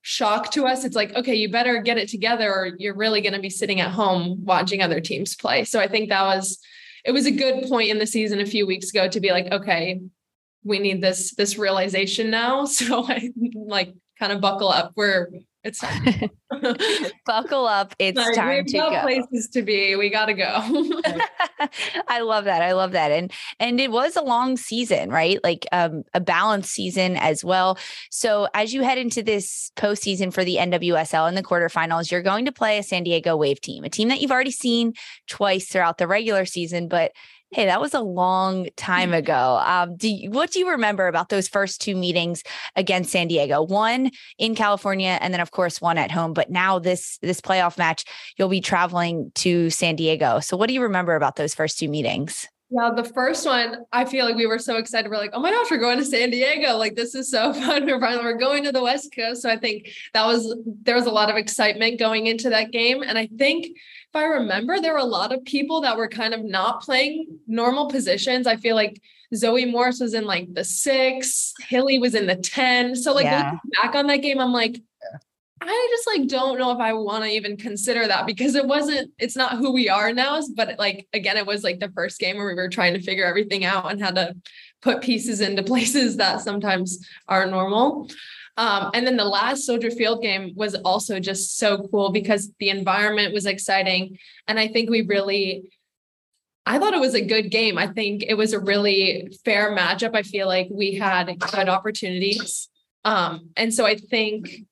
shock 0.00 0.50
to 0.52 0.66
us. 0.66 0.84
It's 0.84 0.96
like, 0.96 1.14
okay, 1.14 1.34
you 1.34 1.50
better 1.50 1.82
get 1.82 1.98
it 1.98 2.08
together 2.08 2.52
or 2.52 2.72
you're 2.78 2.94
really 2.94 3.20
going 3.20 3.32
to 3.32 3.40
be 3.40 3.50
sitting 3.50 3.80
at 3.80 3.90
home 3.90 4.44
watching 4.44 4.82
other 4.82 5.00
teams 5.00 5.34
play. 5.34 5.64
So 5.64 5.80
I 5.80 5.88
think 5.88 6.10
that 6.10 6.22
was 6.22 6.60
it 7.04 7.12
was 7.12 7.26
a 7.26 7.30
good 7.30 7.68
point 7.68 7.90
in 7.90 7.98
the 7.98 8.06
season 8.06 8.40
a 8.40 8.46
few 8.46 8.66
weeks 8.66 8.90
ago 8.90 9.08
to 9.08 9.20
be 9.20 9.30
like, 9.30 9.52
okay, 9.52 10.00
we 10.64 10.78
need 10.78 11.02
this 11.02 11.34
this 11.34 11.58
realization 11.58 12.30
now. 12.30 12.64
So 12.74 13.04
I 13.06 13.30
like 13.54 13.94
kind 14.18 14.32
of 14.32 14.40
buckle 14.40 14.68
up. 14.68 14.92
We're 14.96 15.28
it's 15.64 15.78
time. 15.80 16.30
buckle 17.26 17.66
up. 17.66 17.94
It's 17.98 18.18
like, 18.18 18.34
time 18.34 18.64
to 18.66 18.78
go. 18.78 19.00
Places 19.00 19.48
to 19.48 19.62
be. 19.62 19.96
We 19.96 20.10
got 20.10 20.26
to 20.26 20.34
go. 20.34 20.44
I 22.08 22.20
love 22.20 22.44
that. 22.44 22.62
I 22.62 22.72
love 22.72 22.92
that. 22.92 23.10
And 23.10 23.32
and 23.58 23.80
it 23.80 23.90
was 23.90 24.16
a 24.16 24.22
long 24.22 24.56
season, 24.56 25.10
right? 25.10 25.38
Like 25.42 25.66
um, 25.72 26.04
a 26.12 26.20
balanced 26.20 26.70
season 26.70 27.16
as 27.16 27.44
well. 27.44 27.78
So 28.10 28.48
as 28.54 28.74
you 28.74 28.82
head 28.82 28.98
into 28.98 29.22
this 29.22 29.72
postseason 29.76 30.32
for 30.32 30.44
the 30.44 30.56
NWSL 30.56 31.28
in 31.28 31.34
the 31.34 31.42
quarterfinals, 31.42 32.10
you're 32.10 32.22
going 32.22 32.44
to 32.44 32.52
play 32.52 32.78
a 32.78 32.82
San 32.82 33.02
Diego 33.02 33.36
Wave 33.36 33.60
team, 33.60 33.84
a 33.84 33.88
team 33.88 34.08
that 34.08 34.20
you've 34.20 34.32
already 34.32 34.50
seen 34.50 34.92
twice 35.26 35.66
throughout 35.68 35.98
the 35.98 36.06
regular 36.06 36.44
season, 36.44 36.88
but 36.88 37.12
Hey, 37.50 37.66
that 37.66 37.80
was 37.80 37.94
a 37.94 38.00
long 38.00 38.68
time 38.76 39.10
mm-hmm. 39.10 39.18
ago. 39.18 39.62
Um, 39.64 39.96
do 39.96 40.08
you, 40.08 40.30
what 40.30 40.50
do 40.50 40.58
you 40.58 40.70
remember 40.70 41.06
about 41.06 41.28
those 41.28 41.46
first 41.46 41.80
two 41.80 41.94
meetings 41.94 42.42
against 42.74 43.12
San 43.12 43.28
Diego? 43.28 43.62
One 43.62 44.10
in 44.38 44.54
California, 44.54 45.18
and 45.20 45.32
then 45.32 45.40
of 45.40 45.52
course 45.52 45.80
one 45.80 45.98
at 45.98 46.10
home. 46.10 46.32
But 46.32 46.50
now 46.50 46.78
this 46.78 47.18
this 47.22 47.40
playoff 47.40 47.78
match, 47.78 48.04
you'll 48.36 48.48
be 48.48 48.60
traveling 48.60 49.30
to 49.36 49.70
San 49.70 49.94
Diego. 49.94 50.40
So, 50.40 50.56
what 50.56 50.66
do 50.66 50.74
you 50.74 50.82
remember 50.82 51.14
about 51.14 51.36
those 51.36 51.54
first 51.54 51.78
two 51.78 51.88
meetings? 51.88 52.48
Yeah, 52.70 52.90
the 52.96 53.04
first 53.04 53.46
one, 53.46 53.84
I 53.92 54.04
feel 54.04 54.24
like 54.24 54.36
we 54.36 54.46
were 54.46 54.58
so 54.58 54.76
excited. 54.76 55.10
We're 55.10 55.18
like, 55.18 55.30
oh 55.32 55.40
my 55.40 55.50
gosh, 55.50 55.70
we're 55.70 55.78
going 55.78 55.98
to 55.98 56.04
San 56.04 56.30
Diego. 56.30 56.76
Like, 56.76 56.96
this 56.96 57.14
is 57.14 57.30
so 57.30 57.52
fun. 57.52 57.86
We're 57.86 58.00
finally 58.00 58.24
we're 58.24 58.38
going 58.38 58.64
to 58.64 58.72
the 58.72 58.82
West 58.82 59.14
Coast. 59.14 59.42
So 59.42 59.50
I 59.50 59.56
think 59.56 59.88
that 60.12 60.26
was 60.26 60.56
there 60.82 60.96
was 60.96 61.06
a 61.06 61.10
lot 61.10 61.30
of 61.30 61.36
excitement 61.36 61.98
going 61.98 62.26
into 62.26 62.50
that 62.50 62.72
game. 62.72 63.02
And 63.02 63.18
I 63.18 63.26
think 63.26 63.66
if 63.66 64.14
I 64.14 64.24
remember, 64.24 64.80
there 64.80 64.92
were 64.92 64.98
a 64.98 65.04
lot 65.04 65.32
of 65.32 65.44
people 65.44 65.82
that 65.82 65.96
were 65.96 66.08
kind 66.08 66.34
of 66.34 66.42
not 66.42 66.82
playing 66.82 67.38
normal 67.46 67.88
positions. 67.88 68.46
I 68.46 68.56
feel 68.56 68.76
like 68.76 69.00
Zoe 69.34 69.66
Morse 69.66 70.00
was 70.00 70.14
in 70.14 70.24
like 70.24 70.52
the 70.52 70.64
six, 70.64 71.52
Hilly 71.68 71.98
was 71.98 72.14
in 72.14 72.26
the 72.26 72.36
10. 72.36 72.96
So, 72.96 73.12
like, 73.12 73.24
yeah. 73.24 73.52
looking 73.52 73.70
back 73.82 73.94
on 73.94 74.06
that 74.06 74.18
game, 74.18 74.40
I'm 74.40 74.52
like, 74.52 74.80
I 75.66 75.88
just 75.90 76.06
like 76.06 76.28
don't 76.28 76.58
know 76.58 76.72
if 76.72 76.78
I 76.78 76.92
want 76.92 77.24
to 77.24 77.30
even 77.30 77.56
consider 77.56 78.06
that 78.06 78.26
because 78.26 78.54
it 78.54 78.66
wasn't, 78.66 79.10
it's 79.18 79.36
not 79.36 79.58
who 79.58 79.72
we 79.72 79.88
are 79.88 80.12
now. 80.12 80.40
But 80.54 80.78
like, 80.78 81.06
again, 81.12 81.36
it 81.36 81.46
was 81.46 81.64
like 81.64 81.80
the 81.80 81.90
first 81.90 82.18
game 82.18 82.36
where 82.36 82.46
we 82.46 82.54
were 82.54 82.68
trying 82.68 82.94
to 82.94 83.02
figure 83.02 83.24
everything 83.24 83.64
out 83.64 83.90
and 83.90 84.02
how 84.02 84.10
to 84.10 84.34
put 84.82 85.02
pieces 85.02 85.40
into 85.40 85.62
places 85.74 86.16
that 86.16 86.40
sometimes 86.40 87.06
are 87.28 87.46
normal. 87.46 88.08
Um, 88.56 88.90
and 88.94 89.06
then 89.06 89.16
the 89.16 89.24
last 89.24 89.64
Soldier 89.64 89.90
Field 89.90 90.22
game 90.22 90.52
was 90.54 90.74
also 90.76 91.18
just 91.18 91.58
so 91.58 91.88
cool 91.90 92.12
because 92.12 92.52
the 92.60 92.68
environment 92.68 93.34
was 93.34 93.46
exciting. 93.46 94.18
And 94.46 94.60
I 94.60 94.68
think 94.68 94.90
we 94.90 95.02
really, 95.02 95.70
I 96.64 96.78
thought 96.78 96.94
it 96.94 97.00
was 97.00 97.14
a 97.14 97.24
good 97.24 97.50
game. 97.50 97.78
I 97.78 97.88
think 97.88 98.22
it 98.22 98.34
was 98.34 98.52
a 98.52 98.60
really 98.60 99.36
fair 99.44 99.76
matchup. 99.76 100.14
I 100.14 100.22
feel 100.22 100.46
like 100.46 100.68
we 100.70 100.94
had 100.94 101.36
good 101.38 101.68
opportunities. 101.68 102.68
Um, 103.04 103.50
and 103.56 103.74
so 103.74 103.84
I 103.84 103.96
think 103.96 104.64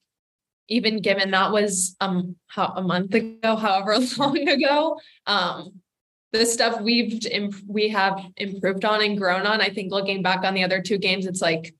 even 0.72 1.00
given 1.00 1.30
that 1.30 1.52
was 1.52 1.94
um 2.00 2.34
how, 2.46 2.72
a 2.76 2.82
month 2.82 3.14
ago, 3.14 3.56
however 3.56 3.98
long 4.18 4.48
ago, 4.48 4.98
um, 5.26 5.74
the 6.32 6.46
stuff 6.46 6.80
we've 6.80 7.24
imp- 7.26 7.62
we 7.68 7.88
have 7.88 8.18
improved 8.36 8.84
on 8.84 9.02
and 9.02 9.18
grown 9.18 9.46
on. 9.46 9.60
I 9.60 9.68
think 9.68 9.92
looking 9.92 10.22
back 10.22 10.44
on 10.44 10.54
the 10.54 10.64
other 10.64 10.80
two 10.80 10.98
games, 10.98 11.26
it's 11.26 11.42
like 11.42 11.74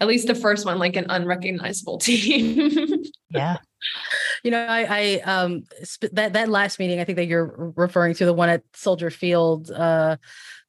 at 0.00 0.08
least 0.08 0.26
the 0.26 0.34
first 0.34 0.66
one 0.66 0.78
like 0.78 0.96
an 0.96 1.06
unrecognizable 1.08 1.98
team. 2.06 3.02
yeah. 3.30 3.56
You 4.42 4.50
know, 4.50 4.66
I, 4.66 4.86
I 4.88 5.20
um 5.20 5.64
sp- 5.84 6.12
that 6.12 6.34
that 6.34 6.48
last 6.48 6.78
meeting, 6.78 7.00
I 7.00 7.04
think 7.04 7.16
that 7.16 7.26
you're 7.26 7.72
referring 7.76 8.14
to 8.14 8.26
the 8.26 8.34
one 8.34 8.50
at 8.50 8.62
Soldier 8.74 9.10
Field. 9.10 9.70
Uh, 9.70 10.16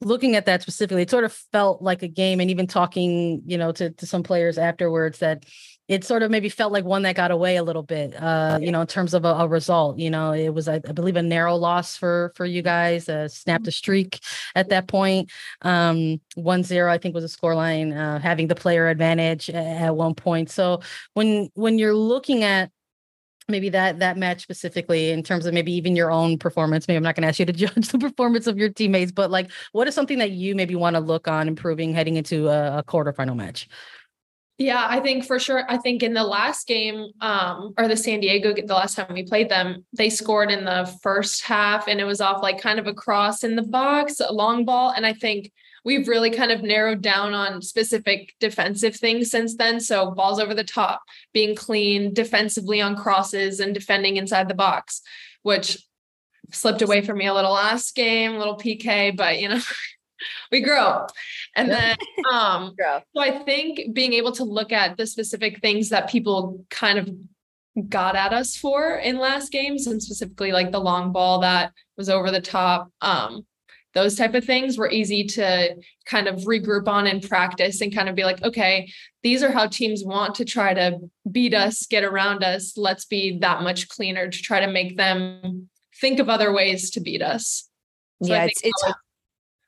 looking 0.01 0.35
at 0.35 0.45
that 0.45 0.61
specifically, 0.61 1.01
it 1.01 1.09
sort 1.09 1.25
of 1.25 1.33
felt 1.51 1.81
like 1.81 2.03
a 2.03 2.07
game, 2.07 2.39
and 2.39 2.49
even 2.49 2.67
talking, 2.67 3.41
you 3.45 3.57
know, 3.57 3.71
to 3.73 3.89
to 3.91 4.05
some 4.05 4.23
players 4.23 4.57
afterwards 4.57 5.19
that 5.19 5.43
it 5.87 6.03
sort 6.03 6.23
of 6.23 6.31
maybe 6.31 6.49
felt 6.49 6.73
like 6.73 6.83
one 6.83 7.03
that 7.03 7.15
got 7.15 7.31
away 7.31 7.57
a 7.57 7.63
little 7.63 7.83
bit 7.83 8.15
uh 8.21 8.57
you 8.61 8.71
know 8.71 8.81
in 8.81 8.87
terms 8.87 9.13
of 9.13 9.25
a, 9.25 9.29
a 9.29 9.47
result 9.47 9.97
you 9.99 10.09
know 10.09 10.31
it 10.31 10.49
was 10.49 10.67
I, 10.67 10.75
I, 10.75 10.91
believe 10.91 11.15
a 11.15 11.21
narrow 11.21 11.55
loss 11.55 11.95
for 11.95 12.31
for 12.35 12.45
you 12.45 12.61
guys 12.61 13.07
uh 13.07 13.27
snapped 13.27 13.67
a 13.67 13.71
streak 13.71 14.19
at 14.55 14.69
that 14.69 14.87
point. 14.87 15.31
Um 15.61 16.19
one 16.35 16.63
zero 16.63 16.91
i 16.91 16.97
think 16.97 17.13
was 17.13 17.23
a 17.23 17.29
score 17.29 17.55
line 17.55 17.93
uh 17.93 18.19
having 18.19 18.47
the 18.47 18.55
player 18.55 18.87
advantage 18.87 19.49
at, 19.49 19.83
at 19.83 19.95
one 19.95 20.15
point. 20.15 20.49
So 20.49 20.81
when 21.13 21.49
when 21.53 21.77
you're 21.77 21.95
looking 21.95 22.43
at 22.43 22.71
maybe 23.47 23.69
that 23.69 23.99
that 23.99 24.17
match 24.17 24.41
specifically 24.41 25.11
in 25.11 25.21
terms 25.21 25.45
of 25.45 25.53
maybe 25.53 25.71
even 25.71 25.95
your 25.95 26.09
own 26.09 26.37
performance 26.37 26.87
maybe 26.87 26.97
i'm 26.97 27.03
not 27.03 27.15
going 27.15 27.21
to 27.21 27.27
ask 27.27 27.39
you 27.39 27.45
to 27.45 27.53
judge 27.53 27.89
the 27.89 27.99
performance 27.99 28.47
of 28.47 28.57
your 28.57 28.69
teammates 28.69 29.11
but 29.11 29.29
like 29.29 29.51
what 29.71 29.87
is 29.87 29.93
something 29.93 30.17
that 30.17 30.31
you 30.31 30.55
maybe 30.55 30.75
want 30.75 30.95
to 30.95 30.99
look 30.99 31.27
on 31.27 31.47
improving 31.47 31.93
heading 31.93 32.15
into 32.15 32.47
a, 32.47 32.79
a 32.79 32.83
quarterfinal 32.83 33.35
match 33.35 33.67
yeah, 34.57 34.85
I 34.89 35.01
think 35.01 35.25
for 35.25 35.37
sure. 35.37 35.65
I 35.69 35.77
think 35.77 36.01
in 36.01 36.13
the 36.13 36.23
last 36.23 36.65
game, 36.65 37.11
um, 37.19 37.73
or 37.77 37.89
the 37.89 37.97
San 37.97 38.21
Diego, 38.21 38.53
the 38.53 38.73
last 38.73 38.95
time 38.95 39.13
we 39.13 39.23
played 39.23 39.49
them, 39.49 39.85
they 39.91 40.09
scored 40.09 40.49
in 40.49 40.63
the 40.63 40.85
first 41.03 41.43
half 41.43 41.89
and 41.89 41.99
it 41.99 42.05
was 42.05 42.21
off 42.21 42.41
like 42.41 42.61
kind 42.61 42.79
of 42.79 42.87
a 42.87 42.93
cross 42.93 43.43
in 43.43 43.57
the 43.57 43.63
box, 43.63 44.21
a 44.21 44.31
long 44.31 44.63
ball. 44.63 44.93
And 44.95 45.05
I 45.05 45.11
think 45.11 45.51
we've 45.83 46.07
really 46.07 46.31
kind 46.31 46.53
of 46.53 46.63
narrowed 46.63 47.01
down 47.01 47.33
on 47.33 47.61
specific 47.61 48.33
defensive 48.39 48.95
things 48.95 49.29
since 49.29 49.57
then. 49.57 49.81
So 49.81 50.11
balls 50.11 50.39
over 50.39 50.53
the 50.53 50.63
top, 50.63 51.01
being 51.33 51.53
clean 51.53 52.13
defensively 52.13 52.81
on 52.81 52.95
crosses 52.95 53.59
and 53.59 53.73
defending 53.73 54.15
inside 54.15 54.47
the 54.47 54.55
box, 54.55 55.01
which 55.43 55.77
slipped 56.51 56.81
away 56.81 57.01
from 57.01 57.17
me 57.17 57.27
a 57.27 57.33
little 57.33 57.51
last 57.51 57.93
game, 57.93 58.35
a 58.35 58.37
little 58.37 58.57
PK, 58.57 59.15
but 59.15 59.39
you 59.39 59.49
know, 59.49 59.59
we 60.51 60.61
grow. 60.61 61.07
And 61.55 61.69
then 61.69 61.95
um 62.31 62.73
grow. 62.79 63.01
so 63.15 63.21
I 63.21 63.39
think 63.39 63.93
being 63.93 64.13
able 64.13 64.31
to 64.33 64.43
look 64.43 64.71
at 64.71 64.97
the 64.97 65.07
specific 65.07 65.61
things 65.61 65.89
that 65.89 66.09
people 66.09 66.65
kind 66.69 66.99
of 66.99 67.09
got 67.89 68.15
at 68.15 68.33
us 68.33 68.55
for 68.55 68.95
in 68.95 69.19
last 69.19 69.51
games 69.51 69.87
and 69.87 70.01
specifically 70.01 70.51
like 70.51 70.71
the 70.71 70.79
long 70.79 71.11
ball 71.11 71.39
that 71.41 71.73
was 71.97 72.09
over 72.09 72.31
the 72.31 72.39
top 72.39 72.89
um 73.01 73.45
those 73.93 74.15
type 74.15 74.33
of 74.33 74.43
things 74.43 74.77
were 74.77 74.89
easy 74.91 75.23
to 75.23 75.75
kind 76.05 76.27
of 76.27 76.41
regroup 76.41 76.87
on 76.87 77.07
and 77.07 77.27
practice 77.27 77.81
and 77.81 77.93
kind 77.93 78.07
of 78.07 78.15
be 78.15 78.23
like 78.23 78.41
okay 78.43 78.89
these 79.23 79.43
are 79.43 79.51
how 79.51 79.67
teams 79.67 80.03
want 80.05 80.35
to 80.35 80.45
try 80.45 80.73
to 80.73 80.97
beat 81.29 81.53
us 81.53 81.85
get 81.85 82.05
around 82.05 82.45
us 82.45 82.77
let's 82.77 83.03
be 83.03 83.39
that 83.39 83.61
much 83.61 83.89
cleaner 83.89 84.29
to 84.29 84.41
try 84.41 84.61
to 84.61 84.71
make 84.71 84.95
them 84.95 85.69
think 85.99 86.19
of 86.19 86.29
other 86.29 86.53
ways 86.53 86.91
to 86.91 87.01
beat 87.01 87.21
us 87.21 87.69
so 88.23 88.31
yeah 88.31 88.45
it's 88.45 88.61
it's 88.63 88.83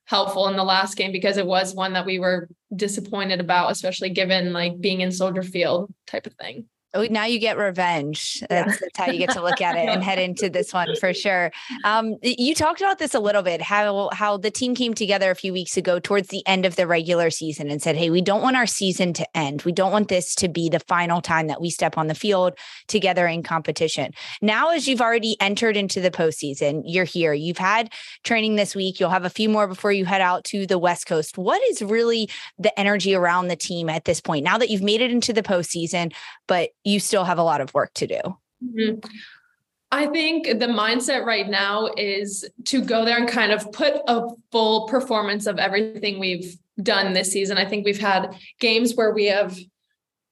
helpful 0.07 0.47
in 0.47 0.55
the 0.55 0.63
last 0.63 0.95
game 0.95 1.11
because 1.11 1.37
it 1.37 1.45
was 1.45 1.75
one 1.75 1.93
that 1.93 2.05
we 2.05 2.17
were 2.17 2.49
disappointed 2.73 3.41
about, 3.41 3.71
especially 3.71 4.09
given 4.09 4.53
like 4.53 4.79
being 4.79 5.01
in 5.01 5.11
Soldier 5.11 5.43
Field 5.43 5.93
type 6.07 6.25
of 6.25 6.33
thing. 6.33 6.65
Oh, 6.97 7.07
now 7.11 7.25
you 7.25 7.37
get 7.37 7.57
revenge. 7.57 8.43
That's, 8.49 8.79
that's, 8.79 8.97
how 8.97 9.11
you 9.11 9.19
get 9.19 9.29
to 9.31 9.41
look 9.43 9.61
at 9.61 9.75
it 9.77 9.87
and 9.87 10.03
head 10.03 10.17
into 10.17 10.49
this 10.49 10.73
one 10.73 10.95
for 10.95 11.13
sure. 11.13 11.51
Um, 11.83 12.15
you 12.23 12.55
talked 12.55 12.81
about 12.81 12.97
this 12.97 13.13
a 13.13 13.19
little 13.19 13.43
bit, 13.43 13.61
how 13.61 14.09
how 14.13 14.37
the 14.37 14.49
team 14.49 14.73
came 14.73 14.95
together 14.95 15.29
a 15.29 15.35
few 15.35 15.53
weeks 15.53 15.77
ago 15.77 15.99
towards 15.99 16.29
the 16.29 16.45
end 16.47 16.65
of 16.65 16.75
the 16.75 16.87
regular 16.87 17.29
season 17.29 17.69
and 17.69 17.81
said, 17.81 17.95
"Hey, 17.95 18.09
we 18.09 18.21
don't 18.21 18.41
want 18.41 18.57
our 18.57 18.65
season 18.65 19.13
to 19.13 19.37
end. 19.37 19.61
We 19.61 19.71
don't 19.71 19.91
want 19.91 20.07
this 20.07 20.33
to 20.35 20.47
be 20.47 20.69
the 20.69 20.79
final 20.79 21.21
time 21.21 21.47
that 21.47 21.61
we 21.61 21.69
step 21.69 21.99
on 21.99 22.07
the 22.07 22.15
field 22.15 22.57
together 22.87 23.27
in 23.27 23.43
competition." 23.43 24.11
Now, 24.41 24.71
as 24.71 24.87
you've 24.87 25.01
already 25.01 25.39
entered 25.39 25.77
into 25.77 26.01
the 26.01 26.11
postseason, 26.11 26.81
you're 26.83 27.05
here. 27.05 27.33
You've 27.33 27.59
had 27.59 27.93
training 28.23 28.55
this 28.55 28.75
week. 28.75 28.99
You'll 28.99 29.11
have 29.11 29.25
a 29.25 29.29
few 29.29 29.49
more 29.49 29.67
before 29.67 29.91
you 29.91 30.05
head 30.05 30.21
out 30.21 30.45
to 30.45 30.65
the 30.65 30.79
West 30.79 31.05
Coast. 31.05 31.37
What 31.37 31.61
is 31.69 31.83
really 31.83 32.27
the 32.57 32.77
energy 32.79 33.13
around 33.13 33.49
the 33.49 33.55
team 33.55 33.87
at 33.87 34.05
this 34.05 34.19
point? 34.19 34.43
Now 34.43 34.57
that 34.57 34.71
you've 34.71 34.81
made 34.81 35.01
it 35.01 35.11
into 35.11 35.31
the 35.31 35.43
postseason, 35.43 36.11
but 36.47 36.69
you 36.87 36.99
still 36.99 37.25
have 37.25 37.37
a 37.37 37.43
lot 37.43 37.59
of 37.61 37.73
work 37.73 37.93
to 37.95 38.07
do. 38.07 38.19
Mm-hmm. 38.63 38.99
I 39.91 40.07
think 40.07 40.45
the 40.47 40.67
mindset 40.67 41.25
right 41.25 41.47
now 41.47 41.89
is 41.97 42.49
to 42.65 42.81
go 42.81 43.05
there 43.05 43.17
and 43.17 43.27
kind 43.27 43.51
of 43.51 43.71
put 43.71 43.93
a 44.07 44.27
full 44.51 44.87
performance 44.87 45.47
of 45.47 45.59
everything 45.59 46.19
we've 46.19 46.57
done 46.81 47.13
this 47.13 47.31
season. 47.31 47.57
I 47.57 47.65
think 47.65 47.85
we've 47.85 47.99
had 47.99 48.35
games 48.59 48.95
where 48.95 49.13
we 49.13 49.25
have 49.25 49.57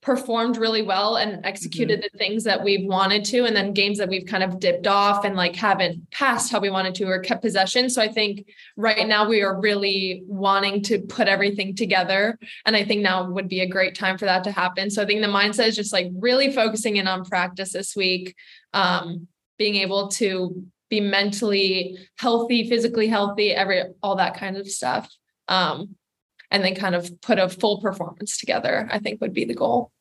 performed 0.05 0.55
really 0.55 0.83
well 0.83 1.15
and 1.15 1.43
executed 1.43 1.99
mm-hmm. 1.99 2.07
the 2.13 2.17
things 2.19 2.43
that 2.43 2.63
we've 2.63 2.85
wanted 2.85 3.25
to 3.25 3.43
and 3.43 3.55
then 3.55 3.73
games 3.73 3.97
that 3.97 4.07
we've 4.07 4.27
kind 4.27 4.43
of 4.43 4.59
dipped 4.59 4.85
off 4.85 5.25
and 5.25 5.35
like 5.35 5.55
haven't 5.55 6.11
passed 6.11 6.51
how 6.51 6.59
we 6.59 6.69
wanted 6.69 6.93
to 6.93 7.05
or 7.05 7.19
kept 7.19 7.41
possession. 7.41 7.89
So 7.89 8.03
i 8.03 8.07
think 8.07 8.47
right 8.77 9.07
now 9.07 9.27
we 9.27 9.41
are 9.41 9.59
really 9.59 10.23
wanting 10.27 10.83
to 10.83 10.99
put 10.99 11.27
everything 11.27 11.75
together 11.75 12.37
and 12.65 12.75
i 12.75 12.85
think 12.85 13.01
now 13.01 13.27
would 13.31 13.49
be 13.49 13.61
a 13.61 13.67
great 13.67 13.95
time 13.95 14.17
for 14.19 14.25
that 14.25 14.43
to 14.43 14.51
happen. 14.51 14.91
So 14.91 15.01
i 15.01 15.05
think 15.07 15.21
the 15.21 15.27
mindset 15.27 15.69
is 15.69 15.75
just 15.75 15.91
like 15.91 16.11
really 16.19 16.53
focusing 16.53 16.97
in 16.97 17.07
on 17.07 17.25
practice 17.25 17.73
this 17.73 17.95
week 17.95 18.35
um, 18.73 19.27
being 19.57 19.75
able 19.75 20.09
to 20.09 20.63
be 20.91 21.01
mentally 21.01 21.97
healthy 22.19 22.69
physically 22.69 23.07
healthy 23.07 23.51
every 23.51 23.81
all 24.03 24.17
that 24.17 24.37
kind 24.37 24.55
of 24.55 24.67
stuff 24.67 25.09
um, 25.47 25.95
and 26.51 26.63
then 26.63 26.75
kind 26.75 26.93
of 26.93 27.09
put 27.21 27.39
a 27.39 27.49
full 27.49 27.81
performance 27.81 28.37
together 28.37 28.87
i 28.91 28.99
think 28.99 29.19
would 29.19 29.33
be 29.33 29.45
the 29.45 29.55
goal 29.55 29.91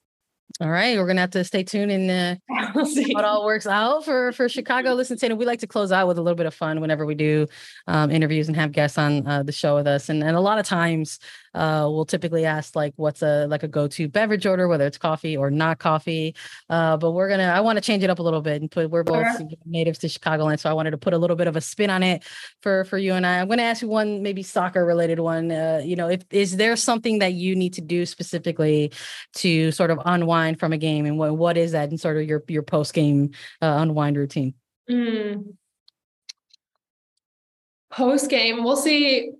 all 0.61 0.71
right, 0.71 0.97
we're 0.97 1.07
gonna 1.07 1.21
have 1.21 1.31
to 1.31 1.43
stay 1.43 1.65
tuned 1.65 1.91
and 1.91 2.41
uh, 2.49 2.85
see 2.85 3.13
how 3.13 3.19
it 3.19 3.25
all 3.25 3.45
works 3.45 3.67
out 3.67 4.05
for 4.05 4.33
for 4.33 4.49
Chicago. 4.49 4.95
Listen, 4.95 5.17
Tatumn, 5.17 5.37
we 5.37 5.45
like 5.45 5.59
to 5.61 5.67
close 5.67 5.91
out 5.91 6.07
with 6.07 6.17
a 6.17 6.23
little 6.23 6.37
bit 6.37 6.47
of 6.47 6.55
fun 6.55 6.81
whenever 6.81 7.05
we 7.05 7.17
do 7.17 7.47
um, 7.89 8.11
interviews 8.11 8.47
and 8.47 8.57
have 8.57 8.71
guests 8.71 8.97
on 8.97 9.27
uh, 9.27 9.43
the 9.43 9.53
show 9.53 9.75
with 9.75 9.87
us. 9.87 10.09
And 10.09 10.23
and 10.23 10.37
a 10.37 10.41
lot 10.41 10.59
of 10.59 10.67
times, 10.67 11.19
uh, 11.54 11.88
we'll 11.90 12.04
typically 12.04 12.44
ask 12.44 12.76
like, 12.76 12.92
what's 12.96 13.23
a 13.23 13.46
like 13.46 13.62
a 13.62 13.68
go 13.68 13.88
to 13.88 14.08
beverage 14.08 14.46
order, 14.46 14.68
whether 14.68 14.87
it's 14.87 14.99
coffee 14.99 15.37
or 15.37 15.50
not 15.50 15.78
coffee. 15.78 16.34
Uh, 16.68 16.96
but 16.96 17.12
we're 17.12 17.28
gonna, 17.28 17.44
I 17.44 17.61
want 17.61 17.76
to 17.76 17.82
change 17.82 18.04
it 18.04 18.11
up 18.11 18.18
a 18.18 18.23
little 18.23 18.42
bit 18.42 18.61
and 18.61 18.70
put. 18.70 18.90
We're 18.90 19.02
both 19.02 19.26
sure. 19.38 19.49
natives 19.64 19.99
to 20.00 20.08
Chicagoland, 20.08 20.61
so 20.61 20.70
I 20.70 20.73
wanted 20.73 20.92
to 20.92 20.99
put 20.99 21.14
a 21.14 21.18
little 21.18 21.37
bit 21.37 21.46
of 21.46 21.56
a 21.56 21.61
spin 21.61 21.90
on 21.90 22.02
it 22.02 22.25
for 22.61 22.84
for 22.84 22.99
you 22.99 23.14
and 23.14 23.26
I. 23.26 23.40
I'm 23.40 23.49
gonna 23.49 23.62
ask 23.62 23.82
you 23.82 23.88
one 23.88 24.23
maybe 24.23 24.42
soccer 24.42 24.84
related 24.84 25.20
one. 25.20 25.50
Uh, 25.50 25.80
you 25.84 25.96
know, 25.96 26.08
if 26.08 26.23
is 26.30 26.56
there 26.56 26.76
something 26.76 27.18
that 27.20 27.32
you 27.32 27.56
need 27.56 27.75
to 27.75 27.80
do 27.80 28.06
specifically 28.06 28.92
to 29.34 29.73
sort 29.73 29.90
of 29.90 29.99
unwind 30.04 30.44
unwind 30.44 30.61
from 30.61 30.73
a 30.73 30.78
game 30.78 31.06
and 31.06 31.18
what 31.18 31.37
what 31.37 31.56
is 31.56 31.73
that 31.73 31.90
and 31.90 32.00
sort 32.00 32.16
of 32.16 32.25
your 32.25 32.42
your 32.49 32.62
post 32.62 32.94
game 32.94 33.30
uh, 33.62 33.76
unwind 33.78 34.16
routine? 34.16 34.54
Mm. 34.90 35.54
Post 37.90 38.28
game, 38.28 38.64
we'll 38.64 38.76
see. 38.76 39.32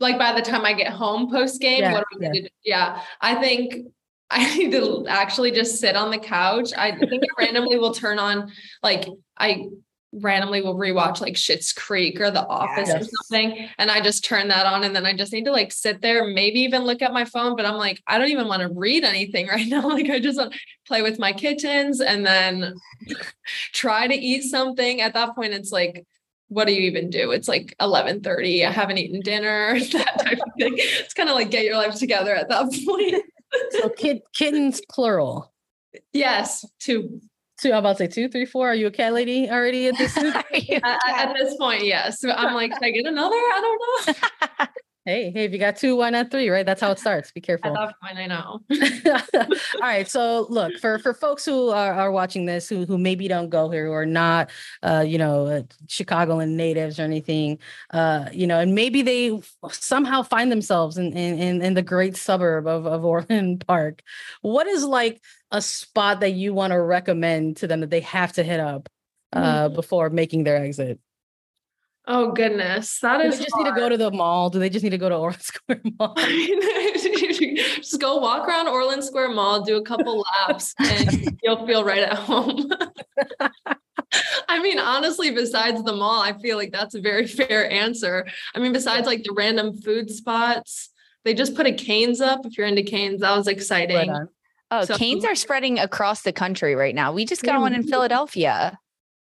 Like 0.00 0.18
by 0.18 0.32
the 0.32 0.42
time 0.42 0.64
I 0.64 0.74
get 0.74 0.92
home, 0.92 1.30
post 1.30 1.60
game, 1.60 1.82
yeah, 1.82 1.92
what 1.92 2.04
am 2.14 2.22
I 2.22 2.24
yeah. 2.26 2.40
do? 2.42 2.48
Yeah, 2.64 3.02
I 3.20 3.34
think 3.36 3.86
I 4.30 4.56
need 4.56 4.72
to 4.72 5.06
actually 5.08 5.52
just 5.52 5.80
sit 5.80 5.96
on 5.96 6.10
the 6.10 6.18
couch. 6.18 6.72
I 6.76 6.96
think 6.96 7.22
I 7.24 7.44
randomly 7.44 7.78
will 7.78 7.94
turn 7.94 8.18
on 8.18 8.52
like 8.82 9.06
I 9.38 9.68
randomly 10.12 10.62
will 10.62 10.74
rewatch 10.74 11.20
like 11.20 11.34
Schitt's 11.34 11.72
Creek 11.72 12.20
or 12.20 12.30
The 12.30 12.46
Office 12.46 12.88
yes. 12.88 13.02
or 13.02 13.08
something. 13.08 13.68
And 13.78 13.90
I 13.90 14.00
just 14.00 14.24
turn 14.24 14.48
that 14.48 14.66
on 14.66 14.84
and 14.84 14.96
then 14.96 15.04
I 15.04 15.14
just 15.14 15.32
need 15.32 15.44
to 15.44 15.52
like 15.52 15.70
sit 15.70 16.00
there, 16.00 16.26
maybe 16.26 16.60
even 16.60 16.84
look 16.84 17.02
at 17.02 17.12
my 17.12 17.24
phone. 17.24 17.56
But 17.56 17.66
I'm 17.66 17.76
like, 17.76 18.02
I 18.06 18.18
don't 18.18 18.30
even 18.30 18.48
want 18.48 18.62
to 18.62 18.68
read 18.68 19.04
anything 19.04 19.46
right 19.48 19.66
now. 19.66 19.88
Like 19.88 20.08
I 20.08 20.18
just 20.18 20.38
want 20.38 20.52
to 20.52 20.58
play 20.86 21.02
with 21.02 21.18
my 21.18 21.32
kittens 21.32 22.00
and 22.00 22.24
then 22.24 22.74
try 23.72 24.06
to 24.06 24.14
eat 24.14 24.42
something. 24.42 25.00
At 25.00 25.14
that 25.14 25.34
point, 25.34 25.52
it's 25.52 25.72
like, 25.72 26.06
what 26.48 26.66
do 26.66 26.74
you 26.74 26.82
even 26.82 27.10
do? 27.10 27.30
It's 27.30 27.48
like 27.48 27.74
11:30. 27.80 28.66
I 28.66 28.70
haven't 28.70 28.98
eaten 28.98 29.20
dinner, 29.20 29.78
that 29.92 30.18
type 30.20 30.38
of 30.38 30.52
thing. 30.58 30.74
It's 30.76 31.14
kind 31.14 31.28
of 31.28 31.34
like 31.34 31.50
get 31.50 31.64
your 31.64 31.76
life 31.76 31.94
together 31.94 32.34
at 32.34 32.48
that 32.48 32.66
point. 32.86 33.22
so 33.70 33.88
kid 33.90 34.20
kittens 34.34 34.80
plural. 34.90 35.52
Yes, 36.12 36.64
two 36.80 37.20
two, 37.58 37.72
I'm 37.72 37.78
about 37.78 37.98
to 37.98 38.04
say 38.04 38.06
two, 38.06 38.28
three, 38.28 38.46
four. 38.46 38.68
Are 38.68 38.74
you 38.74 38.86
a 38.86 38.90
cat 38.90 39.12
lady 39.12 39.50
already 39.50 39.88
at 39.88 39.98
this? 39.98 40.16
at, 40.16 40.44
at 40.52 41.34
this 41.34 41.56
point, 41.56 41.84
yes. 41.84 42.24
I'm 42.24 42.54
like, 42.54 42.72
can 42.72 42.84
I 42.84 42.90
get 42.90 43.06
another? 43.06 43.34
I 43.34 43.60
don't 44.06 44.16
know. 44.58 44.66
Hey, 45.08 45.30
hey, 45.30 45.44
if 45.46 45.52
you 45.52 45.58
got 45.58 45.76
two, 45.76 45.96
why 45.96 46.10
not 46.10 46.30
three? 46.30 46.50
Right? 46.50 46.66
That's 46.66 46.82
how 46.82 46.90
it 46.90 46.98
starts. 46.98 47.32
Be 47.32 47.40
careful. 47.40 47.74
At 47.74 47.74
that 47.74 47.94
point, 47.98 48.18
I 48.18 48.26
know. 48.26 48.60
All 49.76 49.80
right. 49.80 50.06
So 50.06 50.46
look, 50.50 50.76
for 50.80 50.98
for 50.98 51.14
folks 51.14 51.46
who 51.46 51.70
are, 51.70 51.94
are 51.94 52.12
watching 52.12 52.44
this 52.44 52.68
who 52.68 52.84
who 52.84 52.98
maybe 52.98 53.26
don't 53.26 53.48
go 53.48 53.70
here, 53.70 53.86
who 53.86 53.92
are 53.92 54.04
not 54.04 54.50
uh, 54.82 55.02
you 55.06 55.16
know, 55.16 55.46
uh, 55.46 55.62
Chicagoland 55.86 56.50
natives 56.50 57.00
or 57.00 57.04
anything, 57.04 57.58
uh, 57.94 58.26
you 58.32 58.46
know, 58.46 58.60
and 58.60 58.74
maybe 58.74 59.00
they 59.00 59.40
somehow 59.70 60.22
find 60.22 60.52
themselves 60.52 60.98
in 60.98 61.16
in 61.16 61.62
in 61.62 61.72
the 61.72 61.80
great 61.80 62.14
suburb 62.14 62.66
of, 62.66 62.84
of 62.84 63.02
Orland 63.06 63.66
Park. 63.66 64.02
What 64.42 64.66
is 64.66 64.84
like 64.84 65.22
a 65.50 65.62
spot 65.62 66.20
that 66.20 66.32
you 66.32 66.52
want 66.52 66.72
to 66.72 66.82
recommend 66.82 67.56
to 67.58 67.66
them 67.66 67.80
that 67.80 67.88
they 67.88 68.00
have 68.00 68.34
to 68.34 68.42
hit 68.42 68.60
up 68.60 68.90
uh, 69.32 69.70
mm. 69.70 69.74
before 69.74 70.10
making 70.10 70.44
their 70.44 70.62
exit? 70.62 71.00
Oh 72.10 72.32
goodness, 72.32 73.00
that 73.00 73.18
Do 73.18 73.28
is. 73.28 73.38
They 73.38 73.44
just 73.44 73.54
hard. 73.54 73.66
need 73.66 73.74
to 73.74 73.80
go 73.80 73.88
to 73.90 73.98
the 73.98 74.10
mall. 74.10 74.48
Do 74.48 74.58
they 74.58 74.70
just 74.70 74.82
need 74.82 74.90
to 74.90 74.98
go 74.98 75.10
to 75.10 75.14
Orland 75.18 75.42
Square 75.42 75.82
Mall? 75.98 76.14
just 76.16 78.00
go 78.00 78.16
walk 78.16 78.48
around 78.48 78.66
Orland 78.66 79.04
Square 79.04 79.34
Mall, 79.34 79.60
do 79.62 79.76
a 79.76 79.82
couple 79.82 80.24
laps, 80.40 80.74
and 80.78 81.38
you'll 81.42 81.66
feel 81.66 81.84
right 81.84 82.02
at 82.02 82.14
home. 82.14 82.70
I 84.48 84.62
mean, 84.62 84.78
honestly, 84.78 85.30
besides 85.30 85.82
the 85.84 85.92
mall, 85.92 86.22
I 86.22 86.32
feel 86.38 86.56
like 86.56 86.72
that's 86.72 86.94
a 86.94 87.00
very 87.00 87.26
fair 87.26 87.70
answer. 87.70 88.26
I 88.54 88.58
mean, 88.58 88.72
besides 88.72 89.06
like 89.06 89.22
the 89.22 89.34
random 89.36 89.76
food 89.76 90.10
spots, 90.10 90.88
they 91.24 91.34
just 91.34 91.54
put 91.54 91.66
a 91.66 91.72
Canes 91.72 92.22
up. 92.22 92.46
If 92.46 92.56
you're 92.56 92.66
into 92.66 92.82
Canes, 92.84 93.20
that 93.20 93.36
was 93.36 93.46
exciting. 93.46 94.10
Right 94.10 94.28
oh, 94.70 94.84
so, 94.86 94.96
Canes 94.96 95.26
are 95.26 95.34
spreading 95.34 95.78
across 95.78 96.22
the 96.22 96.32
country 96.32 96.74
right 96.74 96.94
now. 96.94 97.12
We 97.12 97.26
just 97.26 97.42
got 97.42 97.60
one 97.60 97.74
in 97.74 97.82
Philadelphia. 97.86 98.78